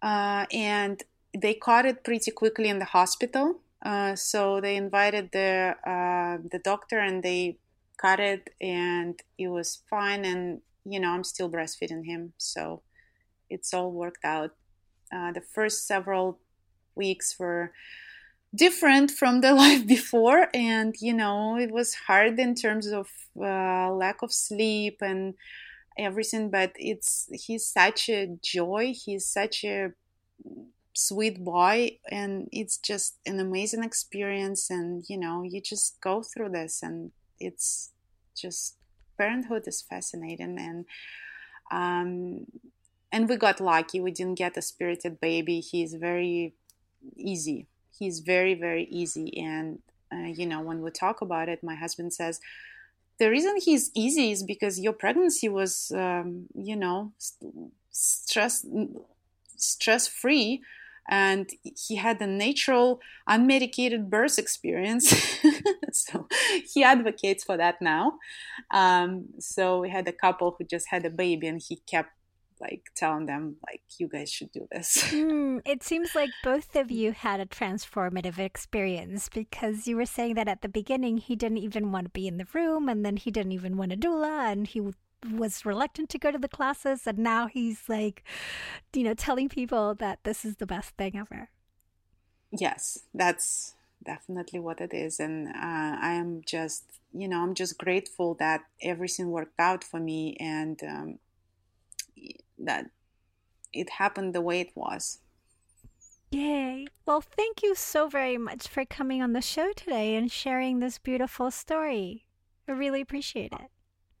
[0.00, 1.02] uh, and
[1.36, 6.58] they caught it pretty quickly in the hospital uh, so they invited the uh, the
[6.58, 7.58] doctor and they
[7.96, 12.82] cut it and it was fine and you know I'm still breastfeeding him so
[13.50, 14.52] it's all worked out.
[15.12, 16.38] Uh, the first several
[16.94, 17.72] weeks were
[18.54, 23.08] different from the life before and you know it was hard in terms of
[23.40, 25.34] uh, lack of sleep and
[25.98, 29.92] everything but it's he's such a joy he's such a
[30.92, 36.48] sweet boy and it's just an amazing experience and you know you just go through
[36.48, 37.90] this and it's
[38.36, 38.76] just
[39.16, 40.84] parenthood is fascinating and
[41.70, 42.46] um
[43.12, 46.54] and we got lucky we didn't get a spirited baby he's very
[47.16, 47.66] easy
[47.96, 49.78] he's very very easy and
[50.12, 52.40] uh, you know when we talk about it my husband says
[53.18, 57.12] the reason he's easy is because your pregnancy was um, you know
[57.90, 58.66] stress
[59.56, 60.62] stress free
[61.10, 65.12] and he had a natural unmedicated birth experience.
[65.92, 66.28] So
[66.72, 68.12] he advocates for that now.
[68.70, 72.10] Um, so we had a couple who just had a baby and he kept
[72.60, 75.02] like telling them like you guys should do this.
[75.10, 80.34] Mm, it seems like both of you had a transformative experience because you were saying
[80.34, 83.16] that at the beginning he didn't even want to be in the room and then
[83.16, 84.80] he didn't even want a doula and he
[85.28, 88.24] was reluctant to go to the classes and now he's like
[88.94, 91.50] you know telling people that this is the best thing ever
[92.50, 97.76] yes that's definitely what it is and uh, i am just you know i'm just
[97.76, 101.18] grateful that everything worked out for me and um,
[102.58, 102.86] that
[103.72, 105.18] it happened the way it was
[106.32, 106.86] Yay.
[107.06, 110.96] Well, thank you so very much for coming on the show today and sharing this
[110.96, 112.24] beautiful story.
[112.68, 113.68] I really appreciate it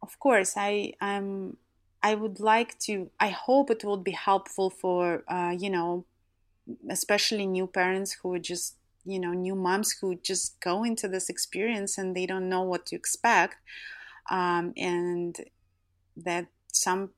[0.02, 1.56] of course, I am.
[2.02, 3.10] I would like to.
[3.20, 6.04] I hope it will be helpful for uh, you know,
[6.88, 11.28] especially new parents who are just you know new moms who just go into this
[11.28, 13.56] experience and they don't know what to expect.
[14.30, 15.36] Um, and
[16.16, 17.10] that some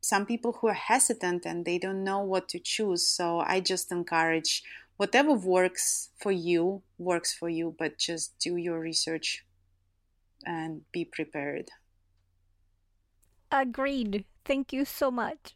[0.00, 3.06] some people who are hesitant and they don't know what to choose.
[3.06, 4.62] So I just encourage
[4.96, 9.44] whatever works for you works for you, but just do your research
[10.44, 11.70] and be prepared.
[13.52, 14.24] Agreed.
[14.44, 15.54] Thank you so much.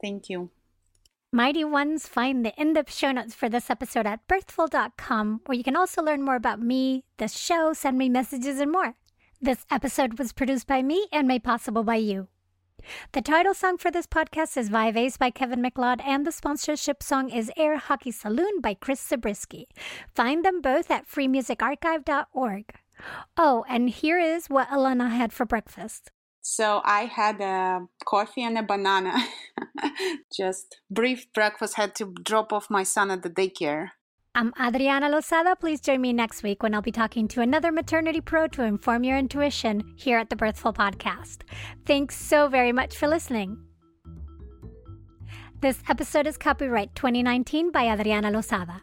[0.00, 0.50] Thank you.
[1.32, 5.64] Mighty Ones, find the in depth show notes for this episode at birthful.com, where you
[5.64, 8.94] can also learn more about me, the show, send me messages, and more.
[9.40, 12.28] This episode was produced by me and made possible by you.
[13.12, 17.02] The title song for this podcast is Vibe Ace by Kevin MacLeod, and the sponsorship
[17.02, 19.68] song is Air Hockey Saloon by Chris Zabriskie.
[20.14, 22.74] Find them both at freemusicarchive.org.
[23.36, 26.10] Oh, and here is what Alena had for breakfast.
[26.40, 29.14] So I had a coffee and a banana.
[30.36, 31.74] Just brief breakfast.
[31.74, 33.90] Had to drop off my son at the daycare.
[34.34, 35.58] I'm Adriana Lozada.
[35.58, 39.02] Please join me next week when I'll be talking to another maternity pro to inform
[39.02, 41.38] your intuition here at the Birthful Podcast.
[41.84, 43.58] Thanks so very much for listening.
[45.60, 48.82] This episode is copyright 2019 by Adriana Lozada.